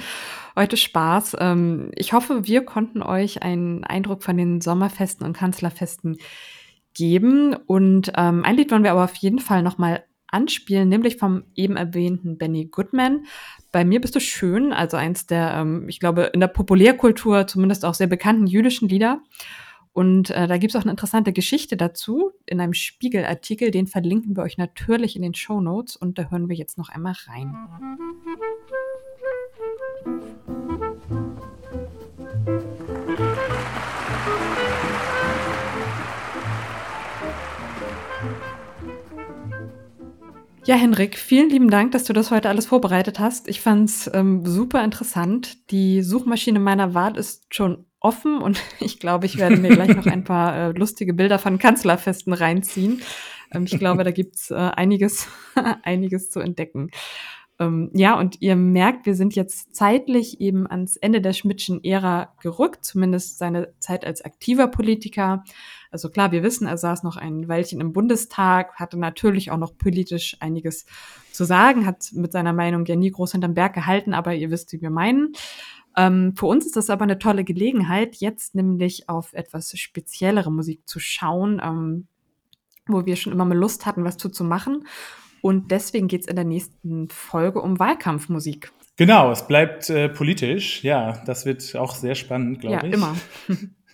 [0.55, 1.37] heute Spaß.
[1.39, 6.17] Ähm, ich hoffe, wir konnten euch einen Eindruck von den Sommerfesten und Kanzlerfesten
[6.93, 7.55] geben.
[7.67, 10.03] Und ähm, ein Lied wollen wir aber auf jeden Fall nochmal
[10.35, 13.25] anspielen, nämlich vom eben erwähnten Benny Goodman.
[13.71, 17.85] Bei mir bist du schön, also eins der, ähm, ich glaube, in der Populärkultur zumindest
[17.85, 19.21] auch sehr bekannten jüdischen Lieder.
[19.93, 24.35] Und äh, da gibt es auch eine interessante Geschichte dazu in einem Spiegelartikel, den verlinken
[24.35, 27.55] wir euch natürlich in den Show Notes und da hören wir jetzt noch einmal rein.
[40.65, 43.47] Ja, Henrik, vielen lieben Dank, dass du das heute alles vorbereitet hast.
[43.47, 45.69] Ich fand's ähm, super interessant.
[45.69, 50.07] Die Suchmaschine meiner Wahl ist schon offen und ich glaube, ich werde mir gleich noch
[50.07, 53.03] ein paar äh, lustige Bilder von Kanzlerfesten reinziehen.
[53.53, 55.27] Ähm, ich glaube, da gibt's äh, einiges,
[55.83, 56.89] einiges zu entdecken.
[57.59, 62.33] Ähm, ja, und ihr merkt, wir sind jetzt zeitlich eben ans Ende der Schmidtschen Ära
[62.41, 65.43] gerückt, zumindest seine Zeit als aktiver Politiker.
[65.95, 69.77] Also klar, wir wissen, er saß noch ein Weilchen im Bundestag, hatte natürlich auch noch
[69.77, 70.85] politisch einiges
[71.31, 74.73] zu sagen, hat mit seiner Meinung ja nie groß hinterm Berg gehalten, aber ihr wisst,
[74.73, 75.31] wie wir meinen.
[75.95, 80.81] Ähm, für uns ist das aber eine tolle Gelegenheit, jetzt nämlich auf etwas speziellere Musik
[80.85, 82.07] zu schauen, ähm,
[82.87, 84.85] wo wir schon immer mal Lust hatten, was zu, zu machen.
[85.41, 88.73] Und deswegen geht es in der nächsten Folge um Wahlkampfmusik.
[88.97, 90.83] Genau, es bleibt äh, politisch.
[90.83, 92.91] Ja, das wird auch sehr spannend, glaube ja, ich.
[92.91, 93.15] Ja, immer.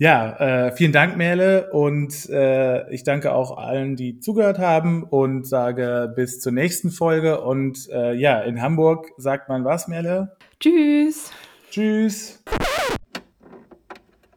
[0.00, 1.70] Ja, äh, vielen Dank, Merle.
[1.72, 7.40] Und äh, ich danke auch allen, die zugehört haben und sage bis zur nächsten Folge.
[7.40, 10.36] Und äh, ja, in Hamburg sagt man was, Merle?
[10.60, 11.32] Tschüss.
[11.70, 12.42] Tschüss.